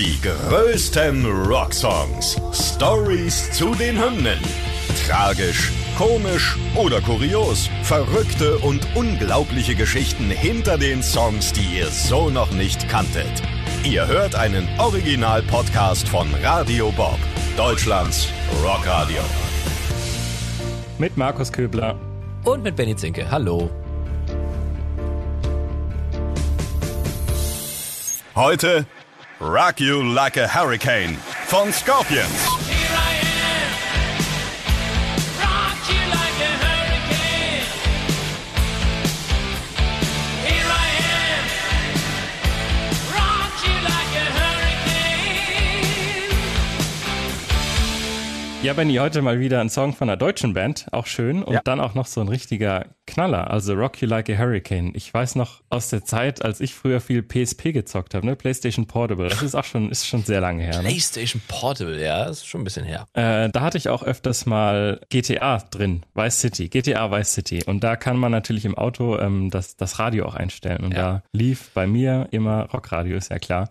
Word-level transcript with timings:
Die 0.00 0.18
größten 0.22 1.26
Rocksongs. 1.26 2.40
Stories 2.54 3.52
zu 3.52 3.74
den 3.74 4.02
Hymnen. 4.02 4.38
Tragisch, 5.06 5.70
komisch 5.98 6.56
oder 6.74 7.02
kurios. 7.02 7.68
Verrückte 7.82 8.56
und 8.60 8.80
unglaubliche 8.94 9.74
Geschichten 9.74 10.30
hinter 10.30 10.78
den 10.78 11.02
Songs, 11.02 11.52
die 11.52 11.76
ihr 11.76 11.88
so 11.88 12.30
noch 12.30 12.50
nicht 12.52 12.88
kanntet. 12.88 13.42
Ihr 13.84 14.06
hört 14.06 14.34
einen 14.36 14.66
Original-Podcast 14.78 16.08
von 16.08 16.28
Radio 16.42 16.90
Bob, 16.92 17.18
Deutschlands 17.58 18.26
Rockradio. 18.64 19.20
Mit 20.98 21.18
Markus 21.18 21.52
Köbler. 21.52 22.00
Und 22.44 22.62
mit 22.62 22.74
Benny 22.74 22.96
Zinke. 22.96 23.30
Hallo. 23.30 23.68
Heute 28.34 28.86
Rock 29.40 29.80
You 29.80 30.02
Like 30.02 30.36
a 30.36 30.46
Hurricane 30.46 31.16
von 31.46 31.72
Scorpions. 31.72 32.28
Here 32.68 32.76
I 32.92 33.14
am, 33.24 33.72
rock 35.40 35.88
you 35.88 36.00
like 36.10 36.40
a 36.44 36.52
hurricane. 36.60 37.64
Here 40.44 40.68
I 40.68 40.90
am, 41.16 41.44
rock 43.16 43.54
you 43.64 43.74
like 43.82 44.14
a 44.14 44.26
hurricane. 44.38 45.82
Ja, 48.62 48.72
Benny, 48.74 48.96
heute 48.96 49.22
mal 49.22 49.40
wieder 49.40 49.60
ein 49.62 49.70
Song 49.70 49.94
von 49.94 50.10
einer 50.10 50.18
deutschen 50.18 50.52
Band, 50.52 50.86
auch 50.92 51.06
schön. 51.06 51.42
Und 51.42 51.54
Ja. 51.54 51.60
dann 51.64 51.80
auch 51.80 51.94
noch 51.94 52.06
so 52.06 52.20
ein 52.20 52.28
richtiger 52.28 52.84
Knaller, 53.10 53.50
also 53.50 53.74
Rock 53.74 54.00
You 54.00 54.08
Like 54.08 54.30
a 54.30 54.38
Hurricane. 54.38 54.92
Ich 54.94 55.12
weiß 55.12 55.34
noch 55.34 55.62
aus 55.68 55.88
der 55.90 56.04
Zeit, 56.04 56.42
als 56.44 56.60
ich 56.60 56.74
früher 56.74 57.00
viel 57.00 57.22
PSP 57.22 57.72
gezockt 57.72 58.14
habe, 58.14 58.24
ne? 58.24 58.36
PlayStation 58.36 58.86
Portable. 58.86 59.28
Das 59.28 59.42
ist 59.42 59.54
auch 59.54 59.64
schon, 59.64 59.90
ist 59.90 60.06
schon 60.06 60.22
sehr 60.22 60.40
lange 60.40 60.62
her. 60.62 60.76
Ne? 60.82 60.88
PlayStation 60.88 61.42
Portable, 61.48 62.02
ja, 62.02 62.24
das 62.24 62.38
ist 62.38 62.46
schon 62.46 62.62
ein 62.62 62.64
bisschen 62.64 62.84
her. 62.84 63.06
Äh, 63.12 63.50
da 63.50 63.60
hatte 63.60 63.76
ich 63.78 63.88
auch 63.88 64.02
öfters 64.02 64.46
mal 64.46 65.00
GTA 65.10 65.58
drin, 65.70 66.02
Vice 66.14 66.40
City, 66.40 66.68
GTA 66.68 67.10
Vice 67.10 67.32
City. 67.34 67.62
Und 67.66 67.84
da 67.84 67.96
kann 67.96 68.16
man 68.16 68.32
natürlich 68.32 68.64
im 68.64 68.78
Auto 68.78 69.18
ähm, 69.18 69.50
das, 69.50 69.76
das 69.76 69.98
Radio 69.98 70.26
auch 70.26 70.34
einstellen. 70.34 70.84
Und 70.84 70.92
Ja. 70.94 70.98
da 70.98 71.22
lief 71.32 71.70
bei 71.74 71.86
mir 71.86 72.28
immer 72.30 72.66
Rockradio, 72.72 73.16
ist 73.16 73.30
ja 73.30 73.38
klar. 73.38 73.68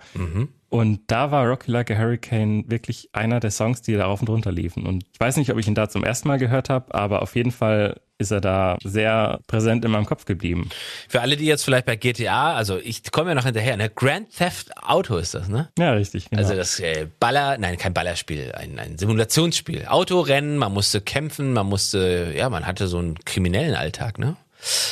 Und 0.69 0.99
da 1.07 1.31
war 1.31 1.47
Rocky 1.47 1.71
Like 1.71 1.89
a 1.91 1.97
Hurricane 1.97 2.65
wirklich 2.69 3.09
einer 3.13 3.39
der 3.39 3.49
Songs, 3.51 3.81
die 3.81 3.95
darauf 3.95 4.19
und 4.19 4.29
drunter 4.29 4.51
liefen. 4.51 4.85
Und 4.85 5.03
ich 5.11 5.19
weiß 5.19 5.37
nicht, 5.37 5.51
ob 5.51 5.57
ich 5.57 5.67
ihn 5.67 5.73
da 5.75 5.89
zum 5.89 6.03
ersten 6.03 6.27
Mal 6.27 6.37
gehört 6.37 6.69
habe, 6.69 6.93
aber 6.93 7.21
auf 7.23 7.35
jeden 7.35 7.51
Fall 7.51 7.99
ist 8.19 8.31
er 8.31 8.41
da 8.41 8.77
sehr 8.83 9.39
präsent 9.47 9.85
in 9.85 9.91
meinem 9.91 10.05
Kopf 10.05 10.25
geblieben. 10.25 10.69
Für 11.07 11.21
alle, 11.21 11.37
die 11.37 11.45
jetzt 11.45 11.63
vielleicht 11.63 11.85
bei 11.85 11.95
GTA, 11.95 12.53
also 12.53 12.77
ich 12.77 13.11
komme 13.11 13.29
ja 13.29 13.35
noch 13.35 13.45
hinterher, 13.45 13.77
ne? 13.77 13.89
Grand 13.89 14.35
Theft 14.35 14.75
Auto 14.77 15.15
ist 15.17 15.33
das, 15.33 15.47
ne? 15.47 15.69
Ja, 15.79 15.93
richtig. 15.93 16.29
Genau. 16.29 16.41
Also 16.41 16.53
das 16.53 16.79
äh, 16.81 17.07
Baller, 17.19 17.57
nein, 17.57 17.77
kein 17.77 17.93
Ballerspiel, 17.93 18.51
ein, 18.51 18.77
ein 18.77 18.97
Simulationsspiel. 18.97 19.85
Autorennen, 19.87 20.57
man 20.57 20.73
musste 20.73 20.99
kämpfen, 20.99 21.53
man 21.53 21.67
musste, 21.67 22.33
ja, 22.35 22.49
man 22.49 22.67
hatte 22.67 22.87
so 22.87 22.97
einen 22.97 23.17
kriminellen 23.23 23.75
Alltag, 23.75 24.19
ne? 24.19 24.35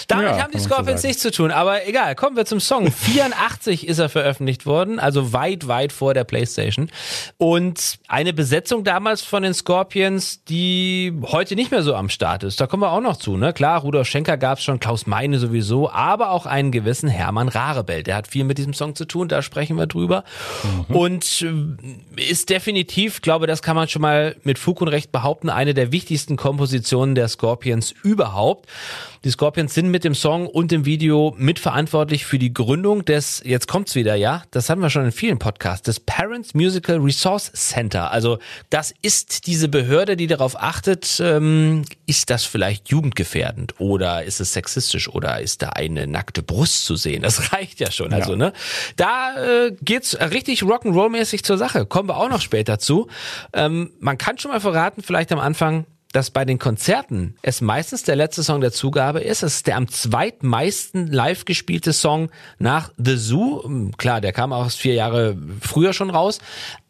Damit 0.08 0.28
Ja, 0.28 0.42
haben 0.44 0.52
die 0.52 0.60
so 0.60 0.66
Scorpions 0.66 1.02
sagen. 1.02 1.10
nichts 1.10 1.22
zu 1.22 1.32
tun, 1.32 1.52
aber 1.52 1.88
egal, 1.88 2.16
kommen 2.16 2.36
wir 2.36 2.46
zum 2.46 2.60
Song. 2.60 2.92
84 2.92 3.88
ist 3.88 4.00
er 4.00 4.09
veröffentlicht 4.09 4.66
worden, 4.66 5.00
also 5.00 5.34
weit, 5.34 5.68
weit 5.68 5.92
vor 5.92 6.14
der 6.14 6.24
Playstation. 6.24 6.90
Und 7.38 8.00
eine 8.08 8.34
Besetzung 8.34 8.84
damals 8.84 9.22
von 9.22 9.44
den 9.44 9.54
Scorpions, 9.54 10.44
die 10.46 11.14
heute 11.24 11.56
nicht 11.56 11.72
mehr 11.72 11.84
so 11.84 11.96
am 11.96 12.09
Start 12.09 12.44
ist. 12.44 12.59
Da 12.62 12.68
kommen 12.68 12.84
wir 12.84 12.92
auch 12.92 13.02
noch 13.02 13.18
zu, 13.18 13.38
ne? 13.38 13.54
Klar, 13.54 13.82
Rudolf 13.82 14.08
Schenker 14.08 14.38
gab's 14.38 14.64
schon, 14.64 14.80
Klaus 14.80 15.06
Meine 15.08 15.40
sowieso, 15.40 15.90
aber 15.92 16.31
auch 16.31 16.46
einen 16.46 16.72
gewissen 16.72 17.09
Hermann 17.09 17.48
Rarebell. 17.50 18.04
Der 18.04 18.16
hat 18.16 18.28
viel 18.28 18.44
mit 18.44 18.58
diesem 18.58 18.74
Song 18.74 18.96
zu 18.96 19.06
tun, 19.06 19.28
da 19.28 19.42
sprechen 19.42 19.78
wir 19.78 19.88
drüber. 19.88 20.24
Und 20.90 21.42
äh, 21.42 22.22
ist 22.30 22.50
definitiv, 22.50 23.22
glaube, 23.22 23.48
das 23.48 23.62
kann 23.62 23.76
man 23.76 23.88
schon 23.88 24.02
mal 24.02 24.36
mit 24.44 24.59
Fug 24.59 24.81
und 24.81 24.88
Recht 24.88 25.12
behaupten, 25.12 25.50
eine 25.50 25.74
der 25.74 25.92
wichtigsten 25.92 26.38
Kompositionen 26.38 27.16
der 27.16 27.28
Scorpions 27.28 27.94
überhaupt. 28.04 28.68
Die 29.24 29.31
Scorpions 29.31 29.56
sind 29.66 29.90
mit 29.90 30.03
dem 30.03 30.13
Song 30.13 30.45
und 30.45 30.69
dem 30.69 30.85
Video 30.85 31.34
mitverantwortlich 31.35 32.25
für 32.25 32.38
die 32.38 32.53
Gründung 32.53 33.03
des, 33.06 33.41
jetzt 33.44 33.68
kommt's 33.68 33.95
wieder, 33.95 34.13
ja, 34.13 34.44
das 34.51 34.69
hatten 34.69 34.81
wir 34.81 34.91
schon 34.91 35.06
in 35.06 35.12
vielen 35.12 35.40
Podcasts, 35.40 35.84
des 35.84 36.00
Parents 36.00 36.53
Musical 36.53 36.97
Resource 36.97 37.51
Center. 37.53 38.12
Also 38.12 38.38
das 38.69 38.94
ist 39.01 39.47
diese 39.47 39.67
Behörde, 39.67 40.16
die 40.16 40.28
darauf 40.28 40.62
achtet, 40.62 41.19
ähm, 41.19 41.85
ist 42.06 42.29
das 42.29 42.46
vielleicht 42.46 42.90
jugendgefährdend 42.90 43.73
oder 43.79 44.23
ist 44.23 44.40
es 44.40 44.53
sexistisch 44.53 45.09
oder 45.09 45.41
ist 45.41 45.63
da 45.63 45.69
eine 45.69 46.06
nackte 46.06 46.44
Brust 46.44 46.85
zu 46.85 46.96
sehen? 46.96 47.23
Das 47.23 47.51
reicht 47.53 47.79
ja 47.79 47.90
schon. 47.90 48.13
Also, 48.13 48.35
ne? 48.35 48.53
Da 48.96 49.35
äh, 49.44 49.75
geht's 49.81 50.16
richtig 50.19 50.62
Rock'n'Roll-mäßig 50.62 51.41
zur 51.41 51.57
Sache. 51.57 51.88
Kommen 51.88 52.09
wir 52.09 52.17
auch 52.17 52.29
noch 52.29 52.41
später 52.41 52.78
zu. 52.78 53.07
Ähm, 53.53 53.90
man 54.00 54.19
kann 54.19 54.38
schon 54.38 54.51
mal 54.51 54.62
verraten, 54.62 55.01
vielleicht 55.01 55.31
am 55.31 55.40
Anfang, 55.40 55.85
dass 56.17 56.31
bei 56.31 56.45
den 56.45 56.57
Konzerten 56.57 57.35
es 57.44 57.61
meistens 57.61 58.01
der 58.01 58.16
letzte 58.16 58.41
Song 58.41 58.59
der 58.59 58.72
Zugabe 58.72 59.19
ist. 59.19 59.44
Es 59.44 59.57
ist 59.57 59.67
der 59.67 59.78
am 59.78 59.88
zweitmeisten 59.88 61.05
live 61.11 61.45
gespielte 61.45 61.94
Song 61.94 62.31
nach 62.57 62.91
The 62.97 63.16
Zoo. 63.16 63.61
Ähm, 63.63 63.91
Klar, 63.97 64.19
der 64.19 64.33
kam 64.33 64.51
auch 64.51 64.72
vier 64.72 64.95
Jahre 64.95 65.38
früher 65.61 65.94
schon 65.94 66.09
raus. 66.09 66.39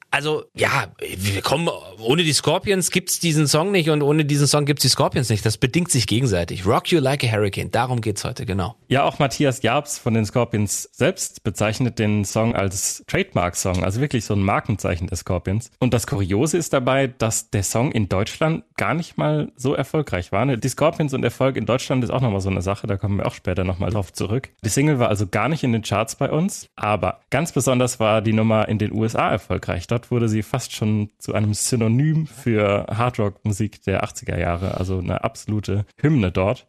Also 0.10 0.46
ja, 0.56 0.88
wir 1.00 1.42
kommen 1.42 1.70
ohne 2.00 2.24
die 2.24 2.34
Scorpions 2.34 2.92
gibt's 2.92 3.20
diesen 3.20 3.48
Song 3.48 3.72
nicht 3.72 3.90
und 3.90 4.02
ohne 4.02 4.26
diesen 4.26 4.48
Song 4.48 4.66
gibt's 4.66 4.84
die 4.84 4.90
Scorpions 4.90 5.30
nicht. 5.30 5.46
Das 5.46 5.58
bedingt 5.58 5.92
sich 5.92 6.08
gegenseitig. 6.08 6.66
Rock 6.66 6.92
You 6.92 7.00
Like 7.00 7.24
a 7.24 7.28
Hurricane. 7.28 7.72
Darum 7.72 8.02
geht's 8.02 8.24
heute 8.24 8.46
genau. 8.46 8.76
Ja, 8.88 9.04
auch 9.04 9.20
Matthias 9.20 9.62
Jabs 9.62 9.98
von 9.98 10.14
den 10.14 10.26
Scorpions 10.26 10.90
selbst 10.94 11.44
bezeichnet 11.44 12.00
den 12.00 12.24
Song 12.24 12.56
als 12.56 13.04
Trademark-Song, 13.08 13.84
also 13.84 14.00
wirklich 14.00 14.24
so 14.24 14.34
ein 14.34 14.42
Markenzeichen 14.42 15.08
der 15.08 15.18
Scorpions. 15.18 15.72
Und 15.80 15.94
das 15.94 16.08
Kuriose 16.08 16.58
ist 16.58 16.72
dabei, 16.74 17.08
dass 17.08 17.50
der 17.50 17.64
Song 17.64 17.92
in 17.92 18.08
Deutschland 18.08 18.64
gar 18.78 18.94
nicht 18.94 19.18
mal 19.18 19.52
so 19.56 19.74
erfolgreich 19.74 20.32
war. 20.32 20.46
Die 20.46 20.70
Scorpions 20.70 21.14
und 21.14 21.24
Erfolg 21.24 21.58
in 21.58 21.66
Deutschland 21.66 22.04
ist 22.04 22.12
auch 22.12 22.22
nochmal 22.22 22.42
so 22.42 22.50
eine 22.50 22.62
Sache, 22.62 22.88
da 22.88 22.96
kommen 22.96 23.18
wir 23.18 23.26
auch 23.26 23.34
später 23.34 23.64
nochmal 23.64 23.90
drauf 23.90 24.14
zurück. 24.14 24.50
Die 24.64 24.70
Single 24.70 25.00
war 25.00 25.10
also 25.10 25.28
gar 25.28 25.50
nicht 25.50 25.64
in 25.64 25.74
den 25.74 25.82
Charts 25.82 26.16
bei 26.16 26.32
uns, 26.32 26.68
aber 26.76 27.20
ganz 27.30 27.52
besonders 27.52 28.00
war 28.00 28.22
die 28.22 28.34
Nummer 28.34 28.70
in 28.70 28.78
den 28.78 28.94
USA 28.94 29.30
erfolgreich. 29.30 29.88
Dort 29.88 29.97
wurde 30.10 30.30
sie 30.30 30.44
fast 30.44 30.74
schon 30.74 31.10
zu 31.18 31.34
einem 31.34 31.54
Synonym 31.54 32.28
für 32.28 32.86
Hardrock-Musik 32.90 33.84
der 33.84 34.04
80er 34.04 34.38
Jahre, 34.40 34.78
also 34.78 35.00
eine 35.00 35.24
absolute 35.24 35.86
Hymne 36.00 36.32
dort. 36.32 36.66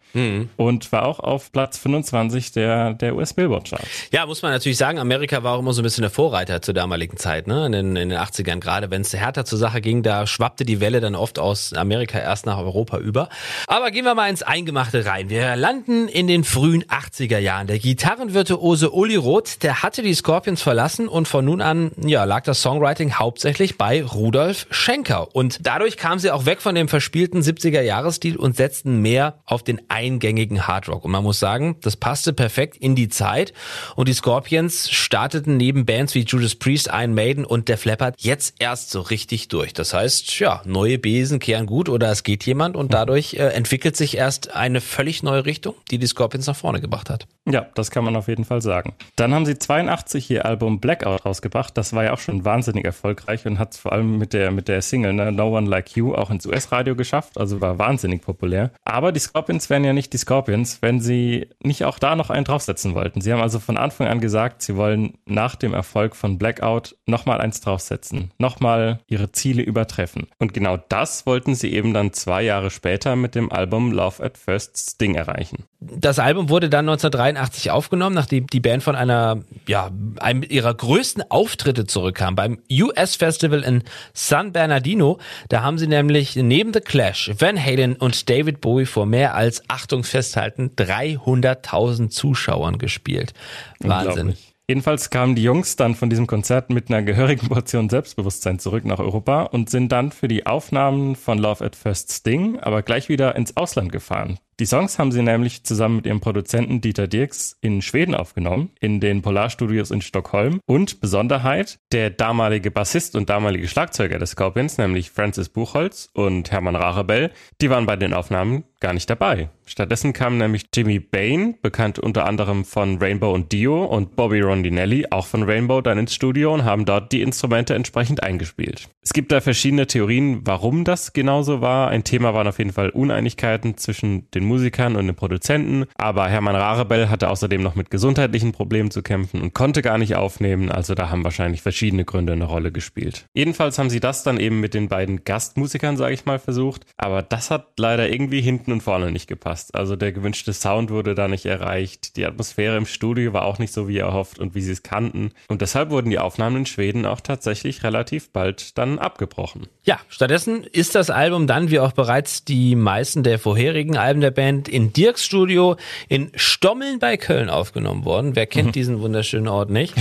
Und 0.56 0.91
war 0.93 1.05
auch 1.05 1.21
auf 1.21 1.53
Platz 1.53 1.78
25 1.78 2.53
der, 2.53 2.94
der 2.94 3.15
US-Billboard-Charts. 3.15 3.87
Ja, 4.11 4.27
muss 4.27 4.43
man 4.43 4.53
natürlich 4.53 4.78
sagen, 4.78 4.99
Amerika 4.99 5.43
war 5.43 5.55
auch 5.55 5.61
immer 5.61 5.72
so 5.72 5.83
ein 5.83 5.84
bisschen 5.84 6.03
der 6.03 6.11
Vorreiter 6.11 6.62
zur 6.62 6.75
damaligen 6.75 7.17
Zeit, 7.17 7.47
ne? 7.47 7.67
In 7.67 7.72
den, 7.72 7.97
in 7.97 8.09
den 8.09 8.19
80ern, 8.19 8.61
gerade 8.61 8.91
wenn 8.91 9.03
es 9.03 9.12
härter 9.12 9.44
zur 9.44 9.59
Sache 9.59 9.81
ging, 9.81 10.03
da 10.03 10.27
schwappte 10.27 10.65
die 10.65 10.81
Welle 10.81 11.00
dann 11.00 11.15
oft 11.15 11.38
aus 11.38 11.72
Amerika 11.72 12.19
erst 12.19 12.47
nach 12.47 12.59
Europa 12.59 12.99
über. 12.99 13.28
Aber 13.67 13.91
gehen 13.91 14.05
wir 14.05 14.15
mal 14.15 14.28
ins 14.28 14.43
Eingemachte 14.43 15.05
rein. 15.06 15.31
Wir 15.31 15.56
landen 15.56 16.09
in 16.09 16.27
den 16.27 16.44
frühen 16.44 16.84
80er 16.84 17.38
Jahren. 17.38 17.67
Der 17.67 17.78
Gitarrenvirtuose 17.78 18.91
Uli 18.91 19.17
Roth, 19.17 19.62
der 19.62 19.83
hatte 19.83 20.03
die 20.03 20.15
Scorpions 20.15 20.62
verlassen 20.62 21.09
und 21.09 21.28
von 21.28 21.44
nun 21.44 21.61
an, 21.61 21.93
ja, 21.97 22.25
lag 22.25 22.44
das 22.44 22.62
Songwriting 22.62 23.15
hauptsächlich 23.19 23.79
bei 23.79 24.03
Rudolf 24.03 24.67
Schenker. 24.71 25.34
Und 25.34 25.59
dadurch 25.62 25.97
kam 25.97 26.19
sie 26.19 26.31
auch 26.31 26.47
weg 26.47 26.61
von 26.61 26.75
dem 26.75 26.89
verspielten 26.89 27.43
70er-Jahresstil 27.43 28.37
und 28.37 28.56
setzten 28.56 29.01
mehr 29.01 29.41
auf 29.45 29.62
den 29.62 29.81
eingängigen 29.89 30.67
Hardrock. 30.67 31.05
Und 31.05 31.11
man 31.11 31.25
muss 31.25 31.39
sagen, 31.39 31.77
das 31.83 31.97
passte 31.97 32.33
perfekt 32.33 32.77
in 32.77 32.95
die 32.95 33.09
Zeit. 33.09 33.53
Und 33.97 34.09
die 34.09 34.15
Scorpions 34.15 34.91
starteten 34.91 35.56
neben 35.56 35.87
Bands 35.87 36.15
wie 36.15 36.23
Judas 36.23 36.55
Priest, 36.55 36.89
Iron 36.93 37.15
Maiden 37.15 37.45
und 37.45 37.69
Def 37.69 37.84
Leppard 37.84 38.15
jetzt 38.19 38.55
erst 38.59 38.91
so 38.91 39.01
richtig 39.01 39.49
durch. 39.49 39.73
Das 39.73 39.95
heißt, 39.95 40.39
ja, 40.39 40.62
neue 40.65 40.99
Besen 40.99 41.39
kehren 41.39 41.67
gut 41.67 41.89
oder 41.89 42.11
es 42.11 42.23
geht 42.23 42.45
jemand 42.45 42.77
und 42.77 42.95
dadurch 42.95 43.35
äh, 43.35 43.49
entwickelt 43.49 43.97
sich 43.97 44.17
erst 44.17 44.55
eine 44.55 44.81
völlig 44.81 45.23
neue 45.23 45.45
Richtung, 45.45 45.75
die 45.91 45.99
die 45.99 46.06
Scorpions 46.06 46.47
nach 46.47 46.56
vorne 46.56 46.81
gebracht 46.81 47.11
hat. 47.11 47.27
Ja, 47.50 47.67
das 47.75 47.91
kann 47.91 48.05
man 48.05 48.17
auf 48.17 48.29
jeden 48.29 48.45
Fall 48.45 48.61
sagen. 48.61 48.95
Dann 49.17 49.35
haben 49.35 49.47
sie 49.47 49.59
82 49.59 50.31
ihr 50.31 50.45
Album 50.45 50.81
Blackout 50.81 51.25
rausgebracht. 51.25 51.77
Das 51.77 51.93
war 51.93 52.05
ja 52.05 52.12
auch 52.12 52.19
schon 52.19 52.45
wahnsinnig 52.45 52.85
erfolgreich 53.08 53.46
und 53.46 53.58
hat 53.58 53.75
vor 53.75 53.93
allem 53.93 54.19
mit 54.19 54.32
der, 54.32 54.50
mit 54.50 54.69
der 54.69 54.82
Single 54.82 55.12
ne, 55.12 55.32
No 55.32 55.56
One 55.56 55.69
Like 55.69 55.96
You 55.96 56.14
auch 56.14 56.31
ins 56.31 56.46
US-Radio 56.46 56.94
geschafft. 56.94 57.38
Also 57.38 57.60
war 57.60 57.78
wahnsinnig 57.78 58.22
populär. 58.22 58.70
Aber 58.84 59.12
die 59.12 59.20
Scorpions 59.20 59.70
wären 59.70 59.84
ja 59.84 59.93
nicht 59.93 60.12
die 60.12 60.19
Scorpions, 60.19 60.82
wenn 60.82 61.00
sie 61.00 61.49
nicht 61.62 61.84
auch 61.84 61.99
da 61.99 62.16
noch 62.16 62.31
einen 62.31 62.44
draufsetzen 62.44 62.94
wollten. 62.94 63.20
Sie 63.20 63.32
haben 63.32 63.40
also 63.40 63.58
von 63.58 63.76
Anfang 63.76 64.08
an 64.08 64.20
gesagt, 64.20 64.62
sie 64.62 64.76
wollen 64.76 65.14
nach 65.26 65.56
dem 65.56 65.72
Erfolg 65.72 66.16
von 66.16 66.38
Blackout 66.38 66.96
nochmal 67.06 67.40
eins 67.40 67.60
draufsetzen. 67.60 68.31
Nochmal 68.38 69.00
ihre 69.06 69.32
Ziele 69.32 69.62
übertreffen. 69.62 70.26
Und 70.38 70.52
genau 70.52 70.76
das 70.88 71.26
wollten 71.26 71.54
sie 71.54 71.72
eben 71.72 71.94
dann 71.94 72.12
zwei 72.12 72.43
Jahre 72.43 72.70
später 72.70 73.16
mit 73.16 73.34
dem 73.34 73.50
Album 73.50 73.93
Love 73.93 74.22
at 74.22 74.38
First 74.38 74.76
Sting 74.76 75.14
erreichen. 75.14 75.64
Das 75.81 76.19
Album 76.19 76.49
wurde 76.49 76.69
dann 76.69 76.88
1983 76.88 77.70
aufgenommen, 77.70 78.14
nachdem 78.14 78.49
die 78.49 78.61
Band 78.61 78.82
von 78.82 78.96
einer, 78.96 79.43
ja, 79.66 79.90
einem 80.19 80.43
ihrer 80.43 80.75
größten 80.75 81.31
Auftritte 81.31 81.87
zurückkam. 81.87 82.34
Beim 82.34 82.58
US 82.70 82.98
Festival 83.17 83.62
in 83.62 83.83
San 84.12 84.53
Bernardino, 84.53 85.19
da 85.49 85.62
haben 85.62 85.79
sie 85.79 85.87
nämlich 85.87 86.37
neben 86.37 86.73
The 86.73 86.81
Clash, 86.81 87.31
Van 87.39 87.62
Halen 87.62 87.97
und 87.97 88.29
David 88.29 88.61
Bowie 88.61 88.87
vor 88.87 89.06
mehr 89.06 89.35
als, 89.35 89.62
Achtung 89.69 90.05
festhalten, 90.05 90.71
300.000 90.77 92.11
Zuschauern 92.11 92.79
gespielt. 92.79 93.33
Wahnsinn. 93.81 94.35
Jedenfalls 94.71 95.09
kamen 95.09 95.35
die 95.35 95.43
Jungs 95.43 95.77
dann 95.77 95.95
von 95.95 96.11
diesem 96.11 96.27
Konzert 96.27 96.69
mit 96.69 96.91
einer 96.91 97.03
gehörigen 97.03 97.49
Portion 97.49 97.89
Selbstbewusstsein 97.89 98.59
zurück 98.59 98.85
nach 98.85 98.99
Europa 98.99 99.45
und 99.45 99.71
sind 99.71 99.91
dann 99.91 100.12
für 100.12 100.29
die 100.29 100.45
Aufnahmen 100.45 101.17
von 101.17 101.39
Love 101.39 101.65
at 101.65 101.75
First 101.75 102.12
Sting 102.12 102.59
aber 102.61 102.83
gleich 102.83 103.09
wieder 103.09 103.35
ins 103.35 103.56
Ausland 103.56 103.93
gefahren. 103.93 104.39
Die 104.60 104.66
Songs 104.66 104.99
haben 104.99 105.12
sie 105.12 105.22
nämlich 105.22 105.62
zusammen 105.62 105.96
mit 105.96 106.06
ihrem 106.06 106.19
Produzenten 106.19 106.81
Dieter 106.81 107.06
Dirks 107.06 107.56
in 107.60 107.81
Schweden 107.81 108.16
aufgenommen, 108.16 108.70
in 108.81 108.99
den 108.99 109.22
Polarstudios 109.22 109.93
in 109.93 110.02
Stockholm. 110.02 110.58
Und 110.66 111.00
Besonderheit, 111.00 111.78
der 111.93 112.10
damalige 112.10 112.72
Bassist 112.72 113.14
und 113.14 113.31
damalige 113.31 113.69
Schlagzeuger 113.69 114.19
des 114.19 114.31
Scorpions, 114.31 114.76
nämlich 114.76 115.12
Francis 115.12 115.49
Buchholz 115.49 116.10
und 116.12 116.50
Hermann 116.50 116.75
Rachabell, 116.75 117.31
die 117.60 117.70
waren 117.70 117.87
bei 117.87 117.94
den 117.94 118.12
Aufnahmen 118.12 118.64
gar 118.81 118.94
nicht 118.94 119.10
dabei. 119.10 119.50
Stattdessen 119.66 120.12
kam 120.12 120.38
nämlich 120.38 120.66
Jimmy 120.75 120.99
Bain, 120.99 121.56
bekannt 121.61 121.99
unter 121.99 122.26
anderem 122.26 122.64
von 122.64 122.99
Rainbow 122.99 123.32
und 123.32 123.52
Dio, 123.52 123.84
und 123.84 124.16
Bobby 124.16 124.40
Rondinelli, 124.40 125.06
auch 125.11 125.26
von 125.26 125.43
Rainbow, 125.43 125.81
dann 125.81 125.99
ins 125.99 126.14
Studio 126.14 126.54
und 126.54 126.64
haben 126.64 126.84
dort 126.84 127.12
die 127.12 127.22
Instrumente 127.22 127.75
entsprechend 127.75 128.22
eingespielt. 128.22 128.88
Es 129.02 129.12
gibt 129.12 129.32
da 129.32 129.40
verschiedene 129.40 129.87
Theorien, 129.87 130.43
warum 130.44 130.84
das 130.84 131.12
genauso 131.12 131.61
war. 131.61 131.88
Ein 131.88 132.04
Thema 132.04 132.34
waren 132.34 132.46
auf 132.46 132.58
jeden 132.58 132.72
Fall 132.72 132.90
Uneinigkeiten 132.90 133.76
zwischen 133.76 134.31
den 134.31 134.44
Musikern 134.49 134.97
und 134.97 135.06
den 135.06 135.15
Produzenten, 135.15 135.87
aber 135.97 136.29
Hermann 136.29 136.56
Rarebell 136.56 137.09
hatte 137.09 137.31
außerdem 137.31 137.62
noch 137.62 137.75
mit 137.75 137.91
gesundheitlichen 137.91 138.53
Problemen 138.53 138.91
zu 138.91 139.03
kämpfen 139.03 139.41
und 139.41 139.55
konnte 139.55 139.83
gar 139.83 139.99
nicht 139.99 140.17
aufnehmen, 140.17 140.71
also 140.71 140.95
da 140.95 141.11
haben 141.11 141.25
wahrscheinlich 141.25 141.62
verschiedene 141.62 142.05
Gründe 142.05 142.33
eine 142.33 142.45
Rolle 142.45 142.73
gespielt. 142.73 143.27
Jedenfalls 143.35 143.79
haben 143.79 143.91
sie 143.91 144.00
das 144.00 144.23
dann 144.23 144.41
eben 144.41 144.61
mit 144.61 144.75
den 144.75 144.89
beiden 144.89 145.25
Gastmusikern, 145.25 145.97
sage 145.97 146.15
ich 146.15 146.25
mal, 146.25 146.39
versucht, 146.39 146.87
aber 146.97 147.23
das 147.23 147.50
hat 147.50 147.79
leider 147.79 148.11
irgendwie 148.11 148.41
hinten 148.41 148.73
und 148.73 148.83
vorne 148.83 149.12
nicht 149.12 149.29
gepasst. 149.29 149.75
Also 149.75 149.95
der 149.95 150.12
gewünschte 150.12 150.53
Sound 150.53 150.91
wurde 150.91 151.15
da 151.15 151.29
nicht 151.29 151.47
erreicht, 151.47 152.17
die 152.17 152.27
Atmosphäre 152.27 152.77
im 152.77 152.87
Studio 152.87 153.33
war 153.33 153.45
auch 153.45 153.59
nicht 153.59 153.73
so 153.73 153.89
wie 153.89 153.99
erhofft 153.99 154.39
und 154.39 154.55
wie 154.55 154.62
sie 154.62 154.73
es 154.73 154.83
kannten 154.83 155.31
und 155.49 155.62
deshalb 155.62 155.91
wurden 155.91 156.11
die 156.11 156.19
Aufnahmen 156.19 156.56
in 156.56 156.67
Schweden 156.67 157.06
auch 157.06 157.21
tatsächlich 157.21 157.83
relativ 157.83 158.31
bald 158.33 158.79
dann 158.79 158.99
abgebrochen. 158.99 159.67
Ja, 159.83 159.99
stattdessen 160.09 160.65
ist 160.65 160.95
das 160.95 161.11
Album 161.11 161.47
dann, 161.47 161.71
wie 161.71 161.81
auch 161.81 161.93
bereits 161.93 162.45
die 162.45 162.75
meisten 162.75 163.23
der 163.23 163.39
vorherigen 163.39 163.97
Alben 163.97 164.21
der 164.21 164.31
Band, 164.38 164.69
in 164.69 164.93
Dirks 164.93 165.25
Studio 165.25 165.75
in 166.08 166.31
Stommeln 166.37 167.00
bei 167.00 167.17
Köln 167.17 167.50
aufgenommen 167.50 168.05
worden. 168.05 168.37
Wer 168.37 168.46
kennt 168.46 168.76
diesen 168.76 169.00
wunderschönen 169.00 169.49
Ort 169.49 169.69
nicht? 169.69 169.94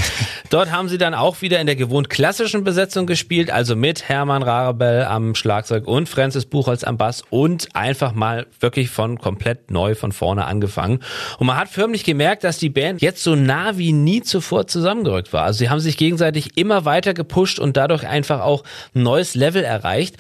Dort 0.52 0.70
haben 0.72 0.90
sie 0.90 1.00
dann 1.00 1.16
auch 1.16 1.42
wieder 1.42 1.60
in 1.60 1.66
der 1.66 1.76
gewohnt 1.76 2.12
klassischen 2.12 2.64
Besetzung 2.64 3.08
gespielt, 3.08 3.50
also 3.50 3.76
mit 3.76 4.08
Hermann 4.08 4.44
Rarebell 4.44 5.06
am 5.06 5.34
Schlagzeug 5.34 5.88
und 5.88 6.08
Francis 6.08 6.46
Buchholz 6.46 6.84
am 6.84 6.98
Bass 6.98 7.24
und 7.32 7.76
einfach 7.76 8.14
mal 8.14 8.46
wirklich 8.60 8.92
von 8.92 9.18
komplett 9.18 9.72
neu 9.72 9.96
von 9.96 10.12
vorne 10.12 10.46
angefangen. 10.46 11.00
Und 11.40 11.48
man 11.48 11.58
hat 11.58 11.70
förmlich 11.70 12.04
gemerkt, 12.04 12.44
dass 12.44 12.60
die 12.60 12.70
Band 12.70 13.02
jetzt 13.02 13.24
so 13.24 13.34
nah 13.34 13.80
wie 13.80 13.92
nie 13.92 14.22
zuvor 14.22 14.68
zusammengerückt 14.68 15.34
war. 15.34 15.46
Also 15.46 15.58
sie 15.58 15.72
haben 15.72 15.80
sich 15.80 15.98
gegenseitig 15.98 16.58
immer 16.58 16.86
weiter 16.86 17.16
gepusht 17.16 17.58
und 17.58 17.76
dadurch 17.76 18.08
einfach 18.08 18.42
auch 18.42 18.64
ein 18.94 19.02
neues 19.02 19.34
Level 19.34 19.64
erreicht. 19.64 20.16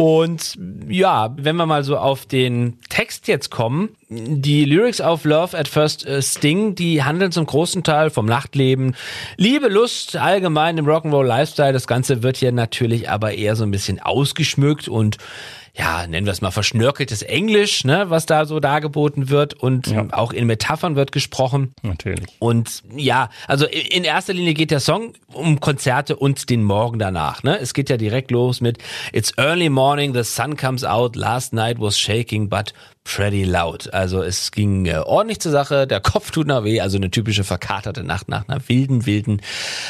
Und 0.00 0.56
ja, 0.88 1.34
wenn 1.36 1.56
wir 1.56 1.66
mal 1.66 1.84
so 1.84 1.98
auf 1.98 2.24
den 2.24 2.78
Text 2.88 3.28
jetzt 3.28 3.50
kommen, 3.50 3.90
die 4.08 4.64
Lyrics 4.64 5.02
auf 5.02 5.26
Love 5.26 5.58
at 5.58 5.68
First 5.68 6.06
äh, 6.06 6.22
Sting, 6.22 6.74
die 6.74 7.04
handeln 7.04 7.32
zum 7.32 7.44
großen 7.44 7.84
Teil 7.84 8.08
vom 8.08 8.24
Nachtleben, 8.24 8.96
Liebe, 9.36 9.68
Lust, 9.68 10.16
allgemein 10.16 10.78
im 10.78 10.86
Rock'n'Roll 10.86 11.26
Lifestyle. 11.26 11.74
Das 11.74 11.86
Ganze 11.86 12.22
wird 12.22 12.38
hier 12.38 12.50
natürlich 12.50 13.10
aber 13.10 13.34
eher 13.34 13.56
so 13.56 13.64
ein 13.64 13.70
bisschen 13.70 14.00
ausgeschmückt 14.00 14.88
und 14.88 15.18
ja, 15.74 16.06
nennen 16.06 16.26
wir 16.26 16.32
es 16.32 16.40
mal 16.40 16.50
verschnörkeltes 16.50 17.22
Englisch, 17.22 17.84
ne, 17.84 18.06
was 18.10 18.26
da 18.26 18.44
so 18.44 18.60
dargeboten 18.60 19.28
wird 19.30 19.54
und 19.54 19.86
Ja. 19.86 20.06
auch 20.12 20.32
in 20.32 20.46
Metaphern 20.46 20.96
wird 20.96 21.12
gesprochen. 21.12 21.72
Natürlich. 21.82 22.26
Und 22.38 22.82
ja, 22.96 23.30
also 23.46 23.66
in 23.66 24.04
erster 24.04 24.32
Linie 24.32 24.54
geht 24.54 24.70
der 24.70 24.80
Song 24.80 25.12
um 25.32 25.60
Konzerte 25.60 26.16
und 26.16 26.50
den 26.50 26.64
Morgen 26.64 26.98
danach. 26.98 27.42
Ne? 27.42 27.58
Es 27.60 27.72
geht 27.74 27.88
ja 27.90 27.96
direkt 27.96 28.30
los 28.30 28.60
mit 28.60 28.78
It's 29.12 29.32
early 29.38 29.68
morning, 29.68 30.12
the 30.14 30.24
sun 30.24 30.56
comes 30.56 30.84
out, 30.84 31.14
last 31.16 31.52
night 31.52 31.78
was 31.80 31.98
shaking, 31.98 32.48
but 32.48 32.72
pretty 33.04 33.44
loud. 33.44 33.92
Also 33.94 34.22
es 34.22 34.50
ging 34.52 34.86
äh, 34.86 34.98
ordentlich 34.98 35.40
zur 35.40 35.52
Sache, 35.52 35.86
der 35.86 36.00
Kopf 36.00 36.30
tut 36.32 36.46
noch 36.46 36.64
weh, 36.64 36.80
also 36.80 36.96
eine 36.96 37.10
typische 37.10 37.44
verkaterte 37.44 38.02
Nacht 38.04 38.28
nach 38.28 38.46
einer 38.48 38.60
wilden, 38.68 39.06
wilden 39.06 39.40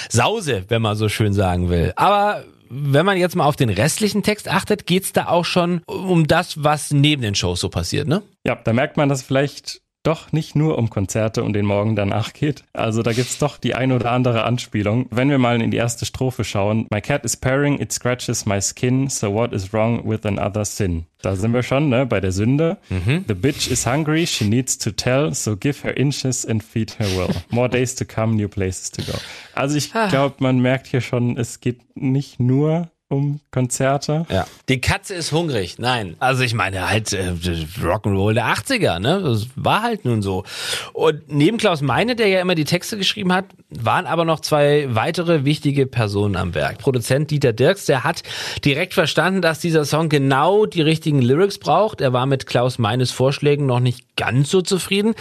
Sause, 0.09 0.65
wenn 0.69 0.83
man 0.83 0.97
so 0.97 1.09
schön 1.09 1.33
sagen 1.33 1.71
will. 1.71 1.93
Aber 1.97 2.45
wenn 2.71 3.05
man 3.05 3.19
jetzt 3.19 3.35
mal 3.37 3.45
auf 3.45 3.57
den 3.57 3.69
restlichen 3.69 4.23
Text 4.23 4.49
achtet, 4.49 4.87
geht's 4.87 5.13
da 5.13 5.27
auch 5.27 5.45
schon 5.45 5.83
um 5.87 6.27
das, 6.27 6.63
was 6.63 6.93
neben 6.93 7.21
den 7.21 7.35
Shows 7.35 7.61
so 7.61 7.69
passiert, 7.69 8.07
ne? 8.07 8.23
Ja, 8.47 8.55
da 8.55 8.73
merkt 8.73 8.97
man, 8.97 9.09
dass 9.09 9.23
vielleicht 9.23 9.83
doch 10.03 10.33
nicht 10.33 10.57
nur 10.57 10.79
um 10.79 10.89
Konzerte 10.89 11.43
und 11.43 11.53
den 11.53 11.67
Morgen 11.67 11.95
danach 11.95 12.33
geht. 12.33 12.65
Also 12.73 13.03
da 13.03 13.13
gibt's 13.13 13.39
doch 13.39 13.59
die 13.59 13.75
ein 13.75 13.93
oder 13.93 14.13
andere 14.13 14.45
Anspielung. 14.45 15.07
Wenn 15.11 15.29
wir 15.29 15.39
mal 15.39 15.61
in 15.61 15.71
die 15.71 15.77
erste 15.77 16.07
Strophe 16.07 16.45
schauen. 16.45 16.87
My 16.91 17.01
cat 17.01 17.25
is 17.25 17.37
purring, 17.37 17.81
it 17.81 17.93
scratches 17.93 18.47
my 18.47 18.61
skin, 18.61 19.09
so 19.09 19.33
what 19.35 19.53
is 19.53 19.73
wrong 19.73 20.09
with 20.09 20.25
another 20.25 20.65
sin? 20.65 21.07
Da 21.23 21.37
sind 21.37 21.53
wir 21.53 21.63
schon, 21.63 21.91
ne, 21.91 22.07
bei 22.07 22.21
der 22.21 22.33
Sünde. 22.33 22.79
The 23.29 23.35
bitch 23.35 23.71
is 23.71 23.87
hungry, 23.87 24.27
she 24.27 24.45
needs 24.47 24.79
to 24.79 24.91
tell, 24.91 25.35
so 25.35 25.55
give 25.55 25.85
her 25.87 25.95
inches 25.95 26.47
and 26.47 26.63
feed 26.63 26.99
her 26.99 27.07
well. 27.19 27.35
More 27.51 27.69
days 27.69 27.95
to 27.97 28.07
come, 28.07 28.37
new 28.37 28.49
places 28.49 28.91
to 28.93 29.03
go. 29.03 29.19
Also 29.55 29.77
ich 29.77 29.93
glaube, 29.93 30.37
man 30.39 30.61
merkt 30.61 30.87
hier 30.87 31.03
schon, 31.03 31.37
es 31.37 31.61
geht 31.61 31.81
nicht 31.95 32.41
nur 32.41 32.91
um 33.11 33.41
Konzerte. 33.51 34.25
Ja. 34.31 34.47
Die 34.69 34.81
Katze 34.81 35.15
ist 35.15 35.33
hungrig. 35.33 35.79
Nein. 35.79 36.15
Also 36.21 36.45
ich 36.45 36.55
meine 36.55 36.89
halt 36.89 37.13
äh, 37.13 37.33
Rock'n'Roll 37.83 38.35
der 38.35 38.47
80er, 38.47 39.01
ne? 39.01 39.21
Das 39.23 39.49
war 39.57 39.83
halt 39.83 40.05
nun 40.05 40.23
so. 40.23 40.45
Und 40.93 41.23
neben 41.27 41.59
Klaus 41.59 41.83
Meine, 41.83 42.15
der 42.15 42.29
ja 42.29 42.41
immer 42.41 42.55
die 42.55 42.65
Texte 42.65 42.97
geschrieben 42.97 43.33
hat, 43.33 43.47
waren 43.69 44.07
aber 44.07 44.25
noch 44.25 44.41
zwei 44.41 44.87
weitere 44.91 45.45
wichtige 45.45 45.87
Personen 45.87 46.37
am 46.37 46.55
Werk. 46.55 46.79
Produzent 46.79 47.33
Dieter 47.33 47.53
Dirks, 47.53 47.87
der 47.87 48.05
hat 48.05 48.23
direkt 48.65 48.95
verstanden, 48.95 49.43
dass 49.43 49.59
dieser 49.59 49.85
Song 49.85 50.09
genau 50.09 50.67
die 50.67 50.83
richtigen 50.83 51.21
Lyrics 51.21 51.59
braucht. 51.59 52.01
Er 52.01 52.13
war 52.13 52.27
mit 52.27 52.47
Klaus 52.47 52.79
Meines 52.79 53.11
Vorschlägen 53.11 53.67
noch 53.67 53.81
nicht 53.81 54.17
ganz 54.17 54.51
so 54.51 54.61
zufrieden, 54.61 55.15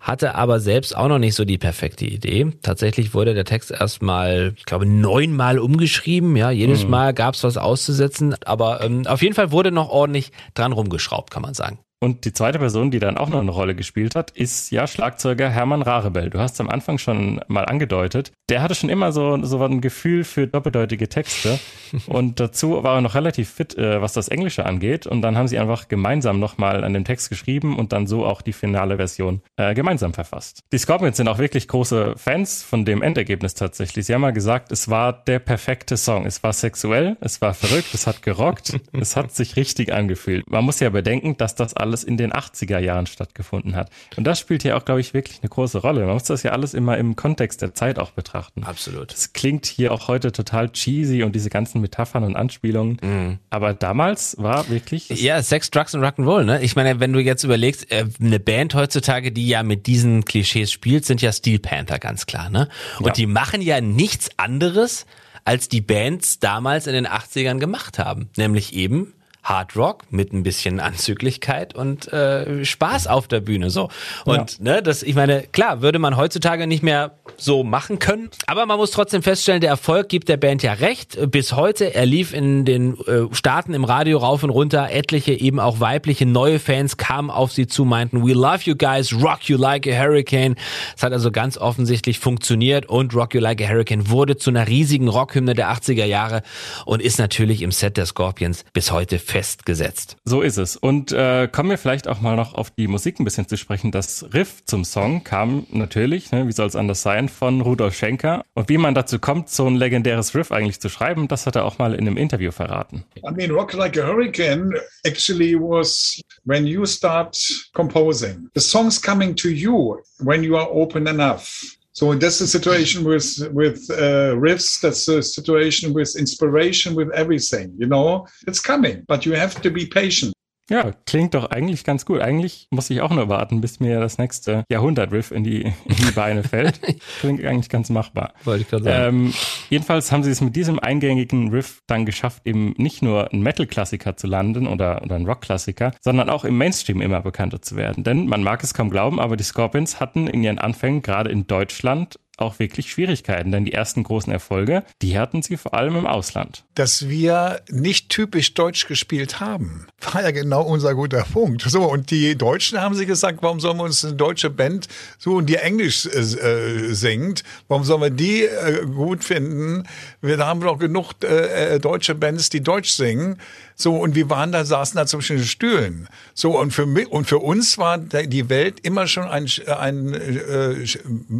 hatte 0.00 0.34
aber 0.34 0.60
selbst 0.60 0.96
auch 0.96 1.08
noch 1.08 1.18
nicht 1.18 1.34
so 1.34 1.44
die 1.44 1.58
perfekte 1.58 2.06
Idee. 2.06 2.52
Tatsächlich 2.62 3.14
wurde 3.14 3.34
der 3.34 3.44
Text 3.44 3.70
erstmal, 3.70 4.54
ich 4.56 4.64
glaube, 4.64 4.86
neunmal 4.86 5.58
umgeschrieben. 5.58 6.34
Ja, 6.36 6.50
jedes 6.50 6.88
Mal 6.88 7.12
gab 7.20 7.34
es 7.34 7.44
was 7.44 7.58
auszusetzen. 7.58 8.34
Aber 8.46 8.82
ähm, 8.82 9.06
auf 9.06 9.20
jeden 9.20 9.34
Fall 9.34 9.52
wurde 9.52 9.72
noch 9.72 9.90
ordentlich 9.90 10.32
dran 10.54 10.72
rumgeschraubt, 10.72 11.30
kann 11.30 11.42
man 11.42 11.52
sagen. 11.52 11.78
Und 12.02 12.24
die 12.24 12.32
zweite 12.32 12.58
Person, 12.58 12.90
die 12.90 12.98
dann 12.98 13.18
auch 13.18 13.28
noch 13.28 13.40
eine 13.40 13.50
Rolle 13.50 13.74
gespielt 13.74 14.14
hat, 14.14 14.30
ist 14.30 14.70
ja 14.70 14.86
Schlagzeuger 14.86 15.50
Hermann 15.50 15.82
Rarebell. 15.82 16.30
Du 16.30 16.38
hast 16.38 16.58
am 16.62 16.70
Anfang 16.70 16.96
schon 16.96 17.42
mal 17.46 17.66
angedeutet. 17.66 18.32
Der 18.50 18.62
hatte 18.62 18.74
schon 18.74 18.90
immer 18.90 19.12
so, 19.12 19.42
so 19.44 19.62
ein 19.62 19.80
Gefühl 19.80 20.24
für 20.24 20.48
doppeldeutige 20.48 21.08
Texte. 21.08 21.60
Und 22.06 22.40
dazu 22.40 22.82
war 22.82 22.96
er 22.96 23.00
noch 23.00 23.14
relativ 23.14 23.50
fit, 23.50 23.76
äh, 23.78 24.02
was 24.02 24.12
das 24.12 24.28
Englische 24.28 24.66
angeht. 24.66 25.06
Und 25.06 25.22
dann 25.22 25.36
haben 25.36 25.48
sie 25.48 25.58
einfach 25.58 25.88
gemeinsam 25.88 26.40
nochmal 26.40 26.84
an 26.84 26.92
dem 26.92 27.04
Text 27.04 27.30
geschrieben 27.30 27.78
und 27.78 27.92
dann 27.92 28.06
so 28.06 28.24
auch 28.24 28.42
die 28.42 28.52
finale 28.52 28.96
Version 28.96 29.42
äh, 29.56 29.74
gemeinsam 29.74 30.14
verfasst. 30.14 30.60
Die 30.72 30.78
Scorpions 30.78 31.16
sind 31.16 31.28
auch 31.28 31.38
wirklich 31.38 31.68
große 31.68 32.14
Fans 32.16 32.62
von 32.62 32.84
dem 32.84 33.02
Endergebnis 33.02 33.54
tatsächlich. 33.54 34.06
Sie 34.06 34.14
haben 34.14 34.20
mal 34.20 34.32
gesagt, 34.32 34.72
es 34.72 34.88
war 34.88 35.12
der 35.12 35.38
perfekte 35.38 35.96
Song. 35.96 36.26
Es 36.26 36.42
war 36.42 36.52
sexuell, 36.52 37.16
es 37.20 37.40
war 37.40 37.54
verrückt, 37.54 37.92
es 37.92 38.06
hat 38.06 38.22
gerockt, 38.22 38.78
es 38.92 39.16
hat 39.16 39.32
sich 39.32 39.56
richtig 39.56 39.92
angefühlt. 39.92 40.48
Man 40.48 40.64
muss 40.64 40.80
ja 40.80 40.90
bedenken, 40.90 41.36
dass 41.36 41.54
das 41.54 41.74
alles 41.74 42.04
in 42.04 42.16
den 42.16 42.32
80er 42.32 42.78
Jahren 42.78 43.06
stattgefunden 43.06 43.76
hat. 43.76 43.90
Und 44.16 44.24
das 44.24 44.38
spielt 44.38 44.62
hier 44.62 44.76
auch, 44.76 44.84
glaube 44.84 45.00
ich, 45.00 45.14
wirklich 45.14 45.40
eine 45.42 45.48
große 45.48 45.78
Rolle. 45.78 46.04
Man 46.04 46.14
muss 46.14 46.24
das 46.24 46.42
ja 46.42 46.52
alles 46.52 46.74
immer 46.74 46.98
im 46.98 47.16
Kontext 47.16 47.62
der 47.62 47.74
Zeit 47.74 47.98
auch 47.98 48.10
betrachten. 48.10 48.39
Absolut. 48.62 49.12
Es 49.12 49.32
klingt 49.32 49.66
hier 49.66 49.92
auch 49.92 50.08
heute 50.08 50.32
total 50.32 50.70
cheesy 50.70 51.22
und 51.22 51.34
diese 51.34 51.50
ganzen 51.50 51.80
Metaphern 51.80 52.24
und 52.24 52.36
Anspielungen. 52.36 53.38
Aber 53.50 53.74
damals 53.74 54.36
war 54.38 54.68
wirklich 54.68 55.08
Ja, 55.08 55.42
Sex, 55.42 55.70
Drugs 55.70 55.94
und 55.94 56.02
Rock'n'Roll, 56.04 56.44
ne? 56.44 56.62
Ich 56.62 56.76
meine, 56.76 57.00
wenn 57.00 57.12
du 57.12 57.20
jetzt 57.20 57.44
überlegst, 57.44 57.90
äh, 57.90 58.06
eine 58.20 58.40
Band 58.40 58.74
heutzutage, 58.74 59.32
die 59.32 59.48
ja 59.48 59.62
mit 59.62 59.86
diesen 59.86 60.24
Klischees 60.24 60.70
spielt, 60.72 61.04
sind 61.04 61.22
ja 61.22 61.32
Steel 61.32 61.58
Panther, 61.58 61.98
ganz 61.98 62.26
klar, 62.26 62.50
ne? 62.50 62.68
Und 62.98 63.06
Ja. 63.06 63.12
die 63.12 63.26
machen 63.26 63.62
ja 63.62 63.80
nichts 63.80 64.30
anderes, 64.36 65.06
als 65.44 65.68
die 65.68 65.80
Bands 65.80 66.38
damals 66.38 66.86
in 66.86 66.92
den 66.92 67.06
80ern 67.06 67.58
gemacht 67.58 67.98
haben. 67.98 68.28
Nämlich 68.36 68.74
eben 68.74 69.14
Hard 69.42 69.76
Rock 69.76 70.04
mit 70.10 70.32
ein 70.32 70.42
bisschen 70.42 70.80
Anzüglichkeit 70.80 71.74
und 71.74 72.12
äh, 72.12 72.64
Spaß 72.64 73.06
auf 73.06 73.28
der 73.28 73.40
Bühne 73.40 73.70
so. 73.70 73.88
Und 74.24 74.60
ne 74.60 74.82
das 74.82 75.02
ich 75.02 75.14
meine 75.14 75.42
klar 75.52 75.82
würde 75.82 75.98
man 75.98 76.16
heutzutage 76.16 76.66
nicht 76.66 76.82
mehr 76.82 77.12
so 77.36 77.64
machen 77.64 77.98
können 77.98 78.30
aber 78.46 78.66
man 78.66 78.78
muss 78.78 78.90
trotzdem 78.90 79.22
feststellen 79.22 79.60
der 79.60 79.70
Erfolg 79.70 80.08
gibt 80.08 80.28
der 80.28 80.36
Band 80.36 80.62
ja 80.62 80.74
recht. 80.74 81.18
Bis 81.30 81.52
heute 81.54 81.94
er 81.94 82.06
lief 82.06 82.32
in 82.32 82.64
den 82.64 82.98
äh, 83.06 83.32
Staaten 83.32 83.74
im 83.74 83.84
Radio 83.84 84.18
rauf 84.18 84.42
und 84.42 84.50
runter. 84.50 84.90
Etliche 84.90 85.32
eben 85.32 85.60
auch 85.60 85.80
weibliche 85.80 86.26
neue 86.26 86.58
Fans 86.58 86.96
kamen 86.96 87.30
auf 87.30 87.52
sie 87.52 87.66
zu 87.66 87.84
meinten 87.84 88.26
we 88.26 88.32
love 88.32 88.60
you 88.64 88.74
guys 88.76 89.12
rock 89.12 89.44
you 89.44 89.56
like 89.56 89.86
a 89.86 89.92
hurricane. 89.92 90.56
Es 90.96 91.02
hat 91.02 91.12
also 91.12 91.30
ganz 91.30 91.56
offensichtlich 91.58 92.18
funktioniert 92.18 92.86
und 92.86 93.14
Rock 93.14 93.34
You 93.34 93.40
Like 93.40 93.62
a 93.62 93.68
Hurricane 93.68 94.08
wurde 94.10 94.36
zu 94.36 94.50
einer 94.50 94.68
riesigen 94.68 95.08
Rockhymne 95.08 95.54
der 95.54 95.72
80er 95.72 96.04
Jahre 96.04 96.42
und 96.84 97.02
ist 97.02 97.18
natürlich 97.18 97.62
im 97.62 97.72
Set 97.72 97.96
der 97.96 98.06
Scorpions 98.06 98.64
bis 98.72 98.92
heute 98.92 99.18
festgesetzt. 99.30 100.16
So 100.24 100.42
ist 100.42 100.56
es. 100.56 100.76
Und 100.76 101.12
äh, 101.12 101.48
kommen 101.50 101.70
wir 101.70 101.78
vielleicht 101.78 102.08
auch 102.08 102.20
mal 102.20 102.34
noch 102.34 102.54
auf 102.54 102.70
die 102.70 102.88
Musik 102.88 103.20
ein 103.20 103.24
bisschen 103.24 103.46
zu 103.46 103.56
sprechen. 103.56 103.92
Das 103.92 104.26
Riff 104.34 104.64
zum 104.64 104.84
Song 104.84 105.22
kam 105.22 105.66
natürlich, 105.70 106.32
ne, 106.32 106.48
wie 106.48 106.52
soll 106.52 106.66
es 106.66 106.74
anders 106.74 107.02
sein, 107.02 107.28
von 107.28 107.60
Rudolf 107.60 107.94
Schenker. 107.94 108.44
Und 108.54 108.68
wie 108.68 108.76
man 108.76 108.94
dazu 108.94 109.20
kommt, 109.20 109.48
so 109.48 109.66
ein 109.68 109.76
legendäres 109.76 110.34
Riff 110.34 110.50
eigentlich 110.50 110.80
zu 110.80 110.88
schreiben, 110.88 111.28
das 111.28 111.46
hat 111.46 111.54
er 111.54 111.64
auch 111.64 111.78
mal 111.78 111.94
in 111.94 112.00
einem 112.00 112.16
Interview 112.16 112.50
verraten. 112.50 113.04
I 113.18 113.32
mean, 113.32 113.52
Rock 113.52 113.72
Like 113.72 113.96
a 113.96 114.06
Hurricane 114.06 114.74
actually 115.04 115.54
was 115.54 116.20
when 116.44 116.66
you 116.66 116.84
start 116.84 117.36
composing. 117.72 118.48
The 118.54 118.60
song's 118.60 119.00
coming 119.00 119.36
to 119.36 119.48
you 119.48 119.98
when 120.18 120.42
you 120.42 120.56
are 120.56 120.68
open 120.68 121.06
enough. 121.06 121.76
So 122.00 122.14
that's 122.14 122.38
the 122.38 122.46
situation 122.46 123.04
with 123.04 123.28
with 123.52 123.78
uh, 123.90 124.32
riffs. 124.46 124.80
That's 124.80 125.04
the 125.04 125.22
situation 125.22 125.92
with 125.92 126.16
inspiration, 126.16 126.94
with 126.94 127.10
everything. 127.12 127.74
You 127.76 127.88
know, 127.88 128.26
it's 128.46 128.58
coming, 128.58 129.04
but 129.06 129.26
you 129.26 129.34
have 129.34 129.60
to 129.60 129.70
be 129.70 129.84
patient. 129.84 130.32
Ja, 130.70 130.92
klingt 131.04 131.34
doch 131.34 131.50
eigentlich 131.50 131.84
ganz 131.84 132.06
gut. 132.06 132.20
Eigentlich 132.20 132.68
muss 132.70 132.88
ich 132.90 133.00
auch 133.00 133.10
nur 133.10 133.28
warten, 133.28 133.60
bis 133.60 133.80
mir 133.80 133.98
das 134.00 134.18
nächste 134.18 134.64
Jahrhundert-Riff 134.70 135.32
in 135.32 135.42
die, 135.42 135.62
in 135.62 135.96
die 135.96 136.12
Beine 136.14 136.44
fällt. 136.44 136.80
Klingt 137.20 137.44
eigentlich 137.44 137.68
ganz 137.68 137.90
machbar. 137.90 138.32
Wollte 138.44 138.62
ich 138.62 138.68
gerade 138.68 138.84
sagen. 138.84 139.16
Ähm, 139.16 139.34
jedenfalls 139.68 140.12
haben 140.12 140.22
sie 140.22 140.30
es 140.30 140.40
mit 140.40 140.54
diesem 140.54 140.78
eingängigen 140.78 141.50
Riff 141.50 141.82
dann 141.88 142.06
geschafft, 142.06 142.42
eben 142.46 142.74
nicht 142.78 143.02
nur 143.02 143.32
ein 143.32 143.42
Metal-Klassiker 143.42 144.16
zu 144.16 144.28
landen 144.28 144.68
oder, 144.68 145.02
oder 145.02 145.16
ein 145.16 145.26
Rock-Klassiker, 145.26 145.92
sondern 146.00 146.30
auch 146.30 146.44
im 146.44 146.56
Mainstream 146.56 147.00
immer 147.00 147.20
bekannter 147.20 147.60
zu 147.60 147.74
werden. 147.74 148.04
Denn 148.04 148.26
man 148.26 148.42
mag 148.42 148.62
es 148.62 148.72
kaum 148.72 148.90
glauben, 148.90 149.18
aber 149.18 149.36
die 149.36 149.44
Scorpions 149.44 149.98
hatten 149.98 150.28
in 150.28 150.44
ihren 150.44 150.58
Anfängen 150.58 151.02
gerade 151.02 151.30
in 151.30 151.48
Deutschland 151.48 152.18
auch 152.40 152.58
wirklich 152.58 152.90
Schwierigkeiten, 152.90 153.52
denn 153.52 153.64
die 153.64 153.72
ersten 153.72 154.02
großen 154.02 154.32
Erfolge, 154.32 154.84
die 155.02 155.18
hatten 155.18 155.42
sie 155.42 155.56
vor 155.56 155.74
allem 155.74 155.96
im 155.96 156.06
Ausland. 156.06 156.64
dass 156.74 157.08
wir 157.08 157.60
nicht 157.68 158.08
typisch 158.08 158.54
deutsch 158.54 158.86
gespielt 158.86 159.38
haben. 159.40 159.86
War 160.12 160.22
ja 160.22 160.30
genau 160.30 160.62
unser 160.62 160.94
guter 160.94 161.24
Punkt. 161.24 161.62
So, 161.62 161.82
und 161.82 162.10
die 162.10 162.36
Deutschen 162.36 162.80
haben 162.80 162.94
sich 162.94 163.06
gesagt, 163.06 163.38
warum 163.42 163.60
sollen 163.60 163.76
wir 163.76 163.84
uns 163.84 164.04
eine 164.04 164.14
deutsche 164.14 164.50
Band 164.50 164.88
suchen, 165.18 165.46
die 165.46 165.56
Englisch 165.56 166.06
äh, 166.06 166.18
äh, 166.18 166.94
singt? 166.94 167.44
Warum 167.68 167.84
sollen 167.84 168.00
wir 168.00 168.10
die 168.10 168.44
äh, 168.44 168.86
gut 168.86 169.24
finden? 169.24 169.84
Wir 170.22 170.38
haben 170.38 170.60
doch 170.60 170.78
genug 170.78 171.12
äh, 171.22 171.74
äh, 171.74 171.80
deutsche 171.80 172.14
Bands, 172.14 172.48
die 172.48 172.62
Deutsch 172.62 172.90
singen. 172.90 173.36
So, 173.80 173.96
und 173.96 174.14
wir 174.14 174.28
waren 174.30 174.52
da, 174.52 174.64
saßen 174.64 174.96
da 174.96 175.06
zwischen 175.06 175.36
den 175.36 175.46
Stühlen. 175.46 176.08
So, 176.34 176.58
und 176.58 176.72
für 176.72 176.86
mich, 176.86 177.08
und 177.08 177.26
für 177.26 177.38
uns 177.38 177.78
war 177.78 177.98
die 177.98 178.48
Welt 178.48 178.80
immer 178.80 179.06
schon 179.06 179.24
ein, 179.24 179.46
ein, 179.66 180.14
äh, 180.14 180.86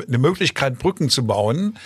eine 0.07 0.19
Möglichkeit, 0.19 0.79
Brücken 0.79 1.09
zu 1.09 1.27
bauen 1.27 1.79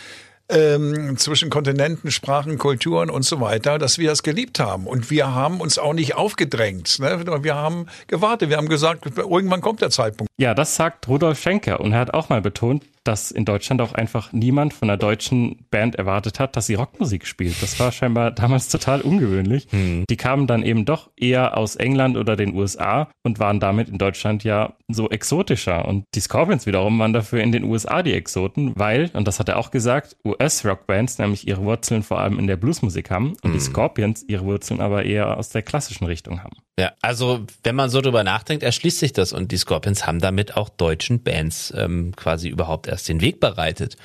ähm, 0.48 1.16
zwischen 1.16 1.50
Kontinenten, 1.50 2.10
Sprachen, 2.10 2.58
Kulturen 2.58 3.10
und 3.10 3.24
so 3.24 3.40
weiter, 3.40 3.78
dass 3.78 3.98
wir 3.98 4.08
das 4.08 4.22
geliebt 4.22 4.60
haben. 4.60 4.86
Und 4.86 5.10
wir 5.10 5.34
haben 5.34 5.60
uns 5.60 5.78
auch 5.78 5.94
nicht 5.94 6.14
aufgedrängt. 6.14 6.98
Ne? 6.98 7.24
Wir 7.42 7.54
haben 7.54 7.86
gewartet, 8.06 8.50
wir 8.50 8.56
haben 8.56 8.68
gesagt, 8.68 9.06
irgendwann 9.16 9.60
kommt 9.60 9.80
der 9.80 9.90
Zeitpunkt. 9.90 10.30
Ja, 10.36 10.54
das 10.54 10.76
sagt 10.76 11.08
Rudolf 11.08 11.40
Schenker 11.40 11.80
und 11.80 11.92
er 11.92 12.00
hat 12.00 12.14
auch 12.14 12.28
mal 12.28 12.42
betont, 12.42 12.84
dass 13.04 13.30
in 13.30 13.44
Deutschland 13.44 13.80
auch 13.80 13.92
einfach 13.92 14.32
niemand 14.32 14.74
von 14.74 14.88
einer 14.88 14.96
deutschen 14.96 15.66
Band 15.70 15.94
erwartet 15.94 16.40
hat, 16.40 16.56
dass 16.56 16.66
sie 16.66 16.74
Rockmusik 16.74 17.26
spielt. 17.26 17.62
Das 17.62 17.78
war 17.78 17.92
scheinbar 17.92 18.30
damals 18.30 18.68
total 18.68 19.02
ungewöhnlich. 19.02 19.68
Die 19.70 20.16
kamen 20.16 20.46
dann 20.46 20.62
eben 20.62 20.84
doch 20.84 21.10
eher 21.16 21.56
aus 21.56 21.76
England 21.76 22.16
oder 22.16 22.36
den 22.36 22.54
USA 22.54 23.10
und 23.22 23.38
waren 23.38 23.60
damit 23.60 23.88
in 23.88 23.98
Deutschland 23.98 24.44
ja 24.44 24.74
so 24.88 25.10
exotischer. 25.10 25.86
Und 25.86 26.04
die 26.14 26.20
Scorpions 26.20 26.66
wiederum 26.66 26.98
waren 26.98 27.12
dafür 27.12 27.42
in 27.42 27.52
den 27.52 27.64
USA 27.64 28.02
die 28.02 28.14
Exoten, 28.14 28.72
weil, 28.76 29.10
und 29.12 29.28
das 29.28 29.38
hat 29.38 29.48
er 29.48 29.58
auch 29.58 29.70
gesagt, 29.70 30.16
US-Rockbands 30.24 31.18
nämlich 31.18 31.46
ihre 31.46 31.62
Wurzeln 31.62 32.02
vor 32.02 32.20
allem 32.20 32.38
in 32.38 32.46
der 32.46 32.56
Bluesmusik 32.56 33.10
haben 33.10 33.34
und 33.42 33.52
die 33.52 33.60
Scorpions 33.60 34.24
ihre 34.26 34.44
Wurzeln 34.44 34.80
aber 34.80 35.04
eher 35.04 35.36
aus 35.36 35.50
der 35.50 35.62
klassischen 35.62 36.06
Richtung 36.06 36.42
haben. 36.42 36.56
Ja, 36.78 36.92
also 37.02 37.46
wenn 37.62 37.76
man 37.76 37.88
so 37.88 38.00
drüber 38.00 38.24
nachdenkt, 38.24 38.64
erschließt 38.64 38.98
sich 38.98 39.12
das 39.12 39.32
und 39.32 39.52
die 39.52 39.56
Scorpions 39.56 40.08
haben 40.08 40.18
damit 40.18 40.56
auch 40.56 40.68
deutschen 40.68 41.22
Bands 41.22 41.72
ähm, 41.76 42.12
quasi 42.16 42.48
überhaupt 42.48 42.88
erst 42.88 43.08
den 43.08 43.20
Weg 43.20 43.38
bereitet. 43.38 43.96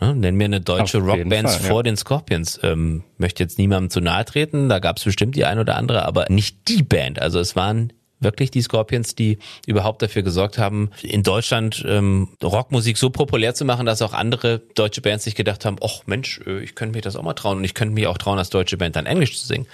Ne? 0.00 0.16
Nenn 0.16 0.34
mir 0.34 0.46
eine 0.46 0.60
deutsche 0.60 0.98
Rockband 0.98 1.48
ja. 1.48 1.58
vor 1.58 1.84
den 1.84 1.96
Scorpions. 1.96 2.58
Ähm, 2.64 3.04
möchte 3.18 3.44
jetzt 3.44 3.58
niemandem 3.58 3.90
zu 3.90 4.00
nahe 4.00 4.24
treten, 4.24 4.68
da 4.68 4.80
gab 4.80 4.96
es 4.96 5.04
bestimmt 5.04 5.36
die 5.36 5.44
ein 5.44 5.60
oder 5.60 5.76
andere, 5.76 6.04
aber 6.06 6.26
nicht 6.28 6.66
die 6.66 6.82
Band. 6.82 7.20
Also 7.20 7.38
es 7.38 7.54
waren 7.54 7.92
wirklich 8.20 8.50
die 8.50 8.62
Scorpions, 8.62 9.14
die 9.14 9.38
überhaupt 9.66 10.02
dafür 10.02 10.22
gesorgt 10.22 10.58
haben, 10.58 10.90
in 11.02 11.22
Deutschland 11.22 11.84
ähm, 11.86 12.28
Rockmusik 12.42 12.98
so 12.98 13.10
populär 13.10 13.54
zu 13.54 13.64
machen, 13.64 13.86
dass 13.86 14.02
auch 14.02 14.12
andere 14.12 14.60
deutsche 14.74 15.00
Bands 15.00 15.24
sich 15.24 15.34
gedacht 15.34 15.64
haben, 15.64 15.76
ach 15.82 16.02
Mensch, 16.06 16.40
äh, 16.46 16.60
ich 16.60 16.74
könnte 16.74 16.96
mir 16.96 17.02
das 17.02 17.16
auch 17.16 17.22
mal 17.22 17.34
trauen 17.34 17.58
und 17.58 17.64
ich 17.64 17.74
könnte 17.74 17.94
mir 17.94 18.10
auch 18.10 18.18
trauen, 18.18 18.38
als 18.38 18.50
deutsche 18.50 18.76
Band 18.76 18.96
dann 18.96 19.06
Englisch 19.06 19.38
zu 19.38 19.46
singen. 19.46 19.66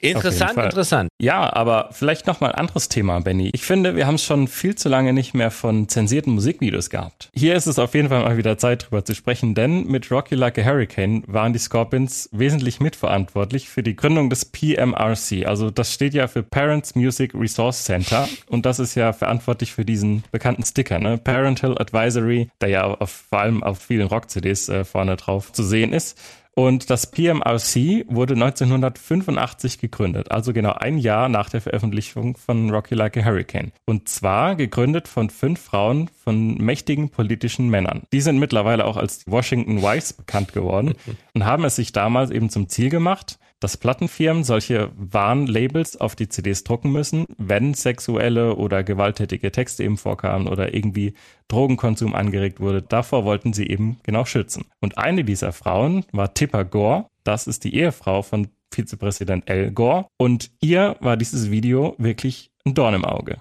Interessant, 0.00 0.56
interessant. 0.56 1.08
Ja, 1.20 1.52
aber 1.52 1.90
vielleicht 1.92 2.26
noch 2.26 2.40
mal 2.40 2.52
ein 2.52 2.54
anderes 2.54 2.88
Thema, 2.88 3.20
Benny. 3.20 3.50
Ich 3.52 3.62
finde, 3.62 3.96
wir 3.96 4.06
haben 4.06 4.16
es 4.16 4.24
schon 4.24 4.48
viel 4.48 4.74
zu 4.74 4.88
lange 4.88 5.12
nicht 5.12 5.34
mehr 5.34 5.50
von 5.50 5.88
zensierten 5.88 6.32
Musikvideos 6.34 6.90
gehabt. 6.90 7.30
Hier 7.34 7.54
ist 7.54 7.66
es 7.66 7.78
auf 7.78 7.94
jeden 7.94 8.08
Fall 8.08 8.22
mal 8.22 8.36
wieder 8.36 8.58
Zeit, 8.58 8.86
drüber 8.90 9.04
zu 9.04 9.14
sprechen, 9.14 9.54
denn 9.54 9.86
mit 9.86 10.10
Rocky 10.10 10.34
Like 10.34 10.58
a 10.58 10.64
Hurricane 10.64 11.22
waren 11.26 11.52
die 11.52 11.58
Scorpions 11.58 12.28
wesentlich 12.32 12.80
mitverantwortlich 12.80 13.68
für 13.68 13.82
die 13.82 13.96
Gründung 13.96 14.30
des 14.30 14.44
PMRC. 14.44 15.46
Also 15.46 15.70
das 15.70 15.92
steht 15.92 16.14
ja 16.14 16.28
für 16.28 16.42
Parents 16.42 16.94
Music 16.94 17.34
Resource 17.34 17.85
Center 17.86 18.28
und 18.48 18.66
das 18.66 18.78
ist 18.78 18.94
ja 18.94 19.12
verantwortlich 19.12 19.72
für 19.72 19.84
diesen 19.84 20.24
bekannten 20.32 20.64
Sticker, 20.64 20.98
ne? 20.98 21.18
Parental 21.18 21.78
Advisory, 21.78 22.48
der 22.60 22.68
ja 22.68 22.84
auf, 22.84 23.24
vor 23.30 23.40
allem 23.40 23.62
auf 23.62 23.78
vielen 23.78 24.08
Rock-CDs 24.08 24.68
äh, 24.68 24.84
vorne 24.84 25.16
drauf 25.16 25.52
zu 25.52 25.62
sehen 25.62 25.92
ist. 25.92 26.18
Und 26.58 26.88
das 26.88 27.10
PMRC 27.10 28.06
wurde 28.08 28.32
1985 28.32 29.78
gegründet, 29.78 30.30
also 30.30 30.54
genau 30.54 30.72
ein 30.72 30.96
Jahr 30.96 31.28
nach 31.28 31.50
der 31.50 31.60
Veröffentlichung 31.60 32.38
von 32.38 32.70
Rocky 32.70 32.94
Like 32.94 33.18
a 33.18 33.24
Hurricane. 33.26 33.72
Und 33.84 34.08
zwar 34.08 34.56
gegründet 34.56 35.06
von 35.06 35.28
fünf 35.28 35.60
Frauen 35.60 36.08
von 36.24 36.56
mächtigen 36.56 37.10
politischen 37.10 37.68
Männern. 37.68 38.04
Die 38.10 38.22
sind 38.22 38.38
mittlerweile 38.38 38.86
auch 38.86 38.96
als 38.96 39.24
Washington 39.26 39.82
Wives 39.82 40.14
bekannt 40.14 40.54
geworden 40.54 40.94
und 41.34 41.44
haben 41.44 41.64
es 41.64 41.76
sich 41.76 41.92
damals 41.92 42.30
eben 42.30 42.48
zum 42.48 42.70
Ziel 42.70 42.88
gemacht, 42.88 43.38
dass 43.66 43.76
Plattenfirmen 43.76 44.44
solche 44.44 44.92
Warnlabels 44.96 46.00
auf 46.00 46.14
die 46.14 46.28
CDs 46.28 46.62
drucken 46.62 46.92
müssen, 46.92 47.26
wenn 47.36 47.74
sexuelle 47.74 48.54
oder 48.54 48.84
gewalttätige 48.84 49.50
Texte 49.50 49.82
eben 49.82 49.96
vorkamen 49.96 50.46
oder 50.46 50.72
irgendwie 50.72 51.14
Drogenkonsum 51.48 52.14
angeregt 52.14 52.60
wurde. 52.60 52.80
Davor 52.80 53.24
wollten 53.24 53.52
sie 53.52 53.66
eben 53.66 53.98
genau 54.04 54.24
schützen. 54.24 54.66
Und 54.80 54.98
eine 54.98 55.24
dieser 55.24 55.50
Frauen 55.50 56.04
war 56.12 56.32
Tipper 56.32 56.64
Gore. 56.64 57.06
Das 57.24 57.48
ist 57.48 57.64
die 57.64 57.74
Ehefrau 57.74 58.22
von 58.22 58.46
Vizepräsident 58.72 59.50
Al 59.50 59.72
Gore. 59.72 60.06
Und 60.16 60.52
ihr 60.60 60.94
war 61.00 61.16
dieses 61.16 61.50
Video 61.50 61.96
wirklich 61.98 62.52
ein 62.64 62.74
Dorn 62.74 62.94
im 62.94 63.04
Auge. 63.04 63.38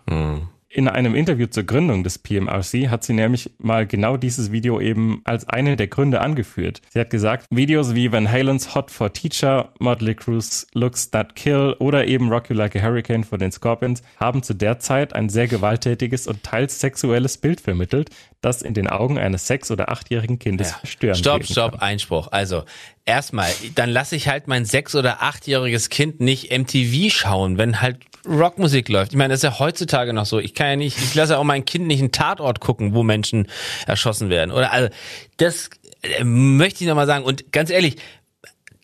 In 0.75 0.89
einem 0.89 1.15
Interview 1.15 1.47
zur 1.47 1.63
Gründung 1.63 2.03
des 2.03 2.19
PMRC 2.19 2.89
hat 2.89 3.05
sie 3.05 3.13
nämlich 3.13 3.49
mal 3.59 3.87
genau 3.87 4.17
dieses 4.17 4.51
Video 4.51 4.81
eben 4.81 5.21
als 5.23 5.47
eine 5.47 5.77
der 5.77 5.87
Gründe 5.87 6.19
angeführt. 6.19 6.81
Sie 6.89 6.99
hat 6.99 7.09
gesagt, 7.09 7.45
Videos 7.49 7.95
wie 7.95 8.11
Van 8.11 8.29
Halen's 8.29 8.75
Hot 8.75 8.91
for 8.91 9.13
Teacher, 9.13 9.71
Motley 9.79 10.15
Crue's 10.15 10.67
Looks 10.73 11.11
That 11.11 11.37
Kill 11.37 11.77
oder 11.79 12.07
eben 12.07 12.27
Rock 12.27 12.49
You 12.49 12.57
Like 12.57 12.75
a 12.75 12.81
Hurricane 12.81 13.23
von 13.23 13.39
den 13.39 13.53
Scorpions 13.53 14.03
haben 14.19 14.43
zu 14.43 14.53
der 14.53 14.77
Zeit 14.79 15.15
ein 15.15 15.29
sehr 15.29 15.47
gewalttätiges 15.47 16.27
und 16.27 16.43
teils 16.43 16.77
sexuelles 16.77 17.37
Bild 17.37 17.61
vermittelt, 17.61 18.09
das 18.45 18.61
in 18.61 18.73
den 18.73 18.87
Augen 18.87 19.17
eines 19.17 19.47
sechs- 19.47 19.71
oder 19.71 19.89
achtjährigen 19.89 20.39
Kindes 20.39 20.73
Stopp, 20.83 21.01
wirken 21.01 21.43
stopp, 21.43 21.71
kann. 21.73 21.81
Einspruch. 21.81 22.29
Also, 22.31 22.63
erstmal, 23.05 23.51
dann 23.75 23.89
lasse 23.89 24.15
ich 24.15 24.27
halt 24.27 24.47
mein 24.47 24.65
sechs- 24.65 24.95
oder 24.95 25.21
achtjähriges 25.21 25.89
Kind 25.89 26.21
nicht 26.21 26.51
MTV 26.51 27.11
schauen, 27.11 27.57
wenn 27.57 27.81
halt 27.81 27.97
Rockmusik 28.27 28.89
läuft. 28.89 29.11
Ich 29.11 29.17
meine, 29.17 29.33
das 29.33 29.39
ist 29.39 29.43
ja 29.43 29.59
heutzutage 29.59 30.13
noch 30.13 30.25
so. 30.25 30.39
Ich 30.39 30.53
kann 30.53 30.67
ja 30.67 30.75
nicht, 30.75 30.97
ich 30.97 31.13
lasse 31.15 31.33
ja 31.33 31.39
auch 31.39 31.43
mein 31.43 31.65
Kind 31.65 31.87
nicht 31.87 31.99
einen 31.99 32.11
Tatort 32.11 32.59
gucken, 32.59 32.93
wo 32.93 33.03
Menschen 33.03 33.47
erschossen 33.87 34.29
werden. 34.29 34.51
Oder 34.51 34.71
also, 34.71 34.89
das 35.37 35.69
äh, 36.01 36.23
möchte 36.23 36.83
ich 36.83 36.87
nochmal 36.87 37.07
sagen. 37.07 37.25
Und 37.25 37.51
ganz 37.51 37.69
ehrlich, 37.69 37.97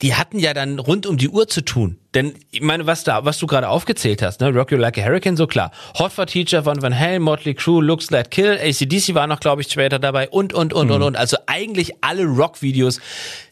die 0.02 0.16
hatten 0.16 0.40
ja 0.40 0.54
dann 0.54 0.80
rund 0.80 1.06
um 1.06 1.18
die 1.18 1.30
Uhr 1.30 1.48
zu 1.48 1.62
tun. 1.62 1.98
Denn 2.14 2.34
ich 2.52 2.62
meine, 2.62 2.88
was 2.88 3.04
da, 3.04 3.24
was 3.24 3.38
du 3.38 3.48
gerade 3.48 3.70
aufgezählt 3.70 4.22
hast, 4.22 4.42
ne, 4.42 4.50
Rock 4.54 4.72
You 4.72 4.78
Like 4.78 4.98
a 4.98 5.02
Hurricane, 5.04 5.38
so 5.38 5.48
klar. 5.48 5.72
Hot 5.98 6.12
for 6.12 6.26
Teacher 6.26 6.64
von 6.64 6.82
Van 6.82 6.98
Halen, 6.98 7.22
Motley 7.22 7.54
Crue, 7.54 7.82
Looks 7.84 8.10
Like 8.12 8.32
Kill, 8.32 8.58
ACDC 8.62 9.14
war 9.14 9.28
noch, 9.28 9.40
glaube 9.40 9.62
ich, 9.62 9.70
später 9.72 10.00
dabei 10.00 10.28
und, 10.30 10.54
und, 10.54 10.74
und, 10.74 10.92
und, 10.92 11.02
und. 11.04 11.16
Also 11.16 11.38
eigentlich 11.48 11.94
alle 12.04 12.26
Rockvideos 12.26 13.00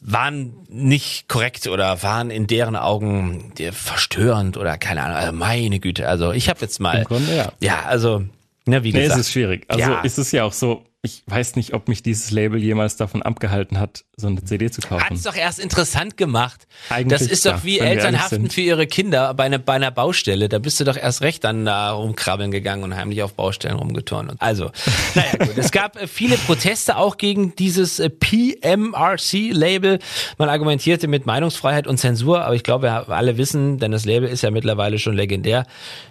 waren 0.02 0.54
nicht 0.70 1.28
korrekt 1.28 1.68
oder 1.68 2.02
waren 2.04 2.32
in 2.32 2.48
deren 2.48 2.76
Augen 2.76 3.54
äh, 3.60 3.72
verstörend 3.72 4.58
oder 4.58 4.78
keine 4.78 5.04
Ahnung. 5.04 5.18
Also 5.18 5.32
meine 5.34 5.80
Güte. 5.80 6.08
Also 6.08 6.32
ich 6.32 6.50
habe 6.50 6.60
jetzt 6.62 6.80
mal. 6.80 6.98
Im 7.00 7.04
Grunde 7.06 7.36
ja. 7.36 7.52
Ja, 7.62 7.84
also, 7.88 8.24
ne, 8.66 8.84
wie 8.84 8.92
Nee, 8.92 9.04
gesagt. 9.04 9.20
es 9.22 9.28
ist 9.28 9.34
schwierig. 9.34 9.66
Also 9.68 9.82
Ja. 9.84 10.02
ist 10.02 10.18
es 10.18 10.32
ja 10.32 10.44
auch 10.44 10.54
so, 10.54 10.84
ich 11.02 11.24
weiß 11.28 11.56
nicht, 11.56 11.74
ob 11.74 11.88
mich 11.88 12.04
dieses 12.04 12.30
Label 12.30 12.60
jemals 12.60 12.98
davon 12.98 13.22
abgehalten 13.22 13.80
hat, 13.80 14.04
so 14.18 14.28
eine 14.28 14.44
CD 14.44 14.70
zu 14.70 14.82
kaufen. 14.82 15.02
Hat's 15.10 15.24
doch 15.24 15.36
erst 15.36 15.58
interessant 15.58 16.18
gemacht. 16.18 16.68
Eigentlich 16.90 17.20
das 17.20 17.30
ist 17.30 17.46
doch 17.46 17.64
wie 17.64 17.80
Eltern 17.80 18.22
haften 18.22 18.50
für 18.50 18.60
ihre 18.60 18.86
Kinder 18.86 19.34
bei 19.34 19.46
einer, 19.46 19.60
bei 19.60 19.74
einer 19.74 19.92
Baustelle. 19.92 20.50
Da 20.50 20.60
bist 20.60 20.78
du 20.82 20.84
doch 20.84 20.98
erst 20.98 21.22
recht 21.22 21.46
dann 21.46 21.64
da 21.64 21.92
rumkrabbeln 21.92 22.52
gegangen 22.52 22.84
und 22.84 22.98
heimlich 22.98 23.24
auf 23.24 23.34
Baustellen 23.34 23.78
rumgeturnt. 23.78 24.34
Also, 24.40 24.72
naja 25.16 25.38
gut. 25.38 25.58
Es 25.58 25.72
gab 25.72 25.96
äh, 25.96 26.06
viele 26.06 26.36
Proteste 26.36 26.98
auch 26.98 27.16
gegen 27.16 27.56
dieses 27.56 28.00
äh, 28.00 28.10
PMRC-Label. 28.10 30.00
Man 30.38 30.50
argumentierte 30.50 31.08
mit 31.08 31.26
Meinungsfreiheit 31.26 31.88
und 31.88 31.98
Zensur, 31.98 32.42
aber 32.42 32.56
ich 32.56 32.64
glaube, 32.64 32.88
wir 32.88 33.08
alle 33.08 33.38
wissen, 33.38 33.78
denn 33.78 33.94
das 33.94 34.04
Label 34.04 34.28
ist 34.28 34.42
ja 34.42 34.52
mittlerweile 34.52 35.00
schon 35.00 35.16
legendär, 35.16 35.66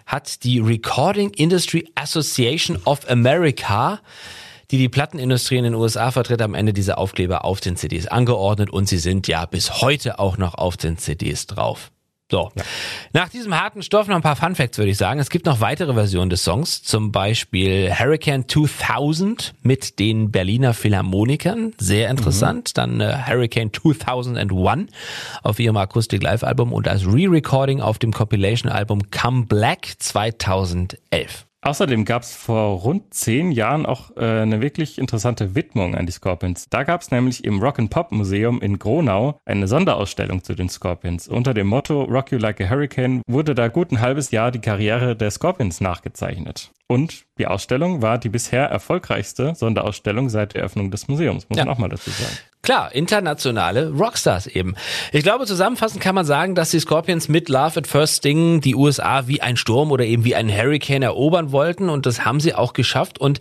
hat 0.07 0.45
die 0.45 0.61
Recording 0.61 1.29
Industry 1.31 1.91
Association 1.95 2.79
of 2.87 3.07
America 3.11 4.01
die 4.71 4.79
die 4.79 4.89
Plattenindustrie 4.89 5.57
in 5.57 5.65
den 5.65 5.75
USA 5.75 6.11
vertritt, 6.11 6.43
am 6.43 6.55
Ende 6.55 6.73
diese 6.73 6.99
Aufkleber 6.99 7.45
auf 7.45 7.61
den 7.61 7.77
CDs 7.77 8.07
angeordnet 8.07 8.71
und 8.71 8.89
sie 8.89 8.99
sind 8.99 9.29
ja 9.29 9.47
bis 9.47 9.81
heute 9.81 10.19
auch 10.19 10.37
noch 10.37 10.55
auf 10.55 10.77
den 10.77 10.99
CDs 10.99 11.47
drauf. 11.47 11.91
So. 12.31 12.51
Nach 13.15 13.31
diesem 13.31 13.59
harten 13.59 13.83
Stoff 13.83 14.07
noch 14.07 14.17
ein 14.17 14.23
paar 14.23 14.37
Fun 14.37 14.55
Facts, 14.55 14.77
würde 14.77 14.91
ich 14.91 14.99
sagen. 14.99 15.19
Es 15.19 15.31
gibt 15.31 15.47
noch 15.47 15.63
weitere 15.63 15.95
Versionen 15.95 16.29
des 16.29 16.45
Songs, 16.45 16.83
zum 16.83 17.11
Beispiel 17.11 17.91
Hurricane 17.91 18.47
2000 18.47 19.55
mit 19.63 19.99
den 19.99 20.31
Berliner 20.31 20.75
Philharmonikern, 20.75 21.73
sehr 21.79 22.11
interessant. 22.11 22.77
Dann 22.77 23.01
äh, 23.01 23.17
Hurricane 23.27 23.73
2001 23.73 24.93
auf 25.43 25.59
ihrem 25.59 25.79
Akustik-Live-Album 25.79 26.75
und 26.75 26.87
als 26.87 27.07
Re-Recording 27.07 27.81
auf 27.81 27.99
dem 27.99 28.13
Compilation-Album 28.13 29.11
Come 29.11 29.47
Black 29.47 29.95
2011. 29.99 31.48
Außerdem 31.61 32.05
gab 32.05 32.23
es 32.23 32.35
vor 32.37 32.79
rund 32.83 33.13
zehn 33.13 33.51
Jahren 33.51 33.85
auch 33.85 34.17
äh, 34.17 34.21
eine 34.43 34.61
wirklich 34.61 34.97
interessante 34.99 35.57
Widmung 35.57 35.97
an 35.97 36.07
die 36.07 36.13
Scorpions. 36.13 36.69
Da 36.71 36.85
gab 36.85 37.01
es 37.01 37.11
nämlich 37.11 37.45
im 37.45 37.61
Rock 37.61 37.81
and 37.81 37.91
Pop 37.91 38.13
Museum 38.13 38.61
in 38.61 38.79
Gronau 38.79 39.41
eine 39.45 39.67
Sonderausstellung 39.67 40.45
zu 40.45 40.55
den 40.55 40.69
Scorpions. 40.69 41.27
Unter 41.27 41.55
dem 41.55 41.67
Motto 41.67 42.05
Rock 42.05 42.31
You 42.31 42.39
Like 42.39 42.61
a 42.61 42.71
Hurricane 42.71 43.23
wurde 43.27 43.57
da 43.57 43.67
gut 43.69 43.91
ein 43.91 44.01
halbes 44.01 44.31
Jahr 44.31 44.53
die 44.53 44.61
Karriere 44.61 45.17
der 45.17 45.33
Scorpions 45.33 45.81
nachgezeichnet. 45.81 46.71
Und 46.87 47.25
die 47.39 47.47
Ausstellung 47.47 48.03
war 48.03 48.19
die 48.19 48.29
bisher 48.31 48.67
erfolgreichste 48.67 49.55
Sonderausstellung 49.57 50.29
seit 50.29 50.55
der 50.55 50.61
Eröffnung 50.63 50.91
des 50.93 51.09
Museums, 51.09 51.49
muss 51.49 51.59
Ja. 51.59 51.65
man 51.65 51.75
auch 51.75 51.79
mal 51.79 51.89
dazu 51.89 52.09
sagen. 52.11 52.33
Klar, 52.63 52.93
internationale 52.93 53.91
Rockstars 53.91 54.47
eben. 54.47 54.75
Ich 55.13 55.23
glaube, 55.23 55.47
zusammenfassend 55.47 56.03
kann 56.03 56.15
man 56.15 56.27
sagen, 56.27 56.55
dass 56.55 56.71
die 56.71 56.81
Scorpions 56.81 57.29
mit 57.29 57.49
Love 57.49 57.79
at 57.79 57.87
First 57.87 58.17
Sting 58.17 58.61
die 58.61 58.75
USA 58.75 59.27
wie 59.27 59.41
ein 59.41 59.57
Sturm 59.57 59.93
oder 59.93 60.05
eben 60.05 60.25
wie 60.25 60.35
ein 60.35 60.51
Hurricane 60.51 61.03
erobern 61.03 61.53
wollten 61.53 61.89
und 61.89 62.05
das 62.05 62.25
haben 62.25 62.41
sie 62.41 62.55
auch 62.55 62.73
geschafft 62.73 63.19
und 63.19 63.39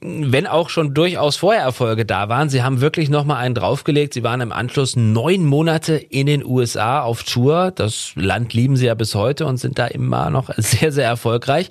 wenn 0.00 0.46
auch 0.46 0.70
schon 0.70 0.94
durchaus 0.94 1.36
vorher 1.36 1.62
Erfolge 1.62 2.04
da 2.04 2.28
waren, 2.28 2.48
sie 2.48 2.62
haben 2.62 2.80
wirklich 2.80 3.08
nochmal 3.08 3.38
einen 3.38 3.54
draufgelegt. 3.54 4.14
Sie 4.14 4.22
waren 4.22 4.40
im 4.40 4.52
Anschluss 4.52 4.94
neun 4.94 5.44
Monate 5.44 5.96
in 5.96 6.26
den 6.26 6.44
USA 6.44 7.02
auf 7.02 7.24
Tour. 7.24 7.72
Das 7.74 8.12
Land 8.14 8.54
lieben 8.54 8.76
sie 8.76 8.86
ja 8.86 8.94
bis 8.94 9.14
heute 9.14 9.46
und 9.46 9.56
sind 9.56 9.78
da 9.78 9.86
immer 9.86 10.30
noch 10.30 10.50
sehr, 10.56 10.92
sehr 10.92 11.06
erfolgreich. 11.06 11.68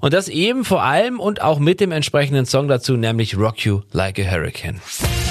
Und 0.00 0.14
das 0.14 0.28
eben 0.28 0.64
vor 0.64 0.82
allem 0.82 1.20
und 1.20 1.42
auch 1.42 1.58
mit 1.58 1.80
dem 1.80 1.92
entsprechenden 1.92 2.46
Song 2.46 2.68
dazu, 2.68 2.96
nämlich 2.96 3.36
Rock 3.36 3.64
You 3.64 3.82
Like 3.92 4.18
a 4.18 4.30
Hurricane. 4.30 4.80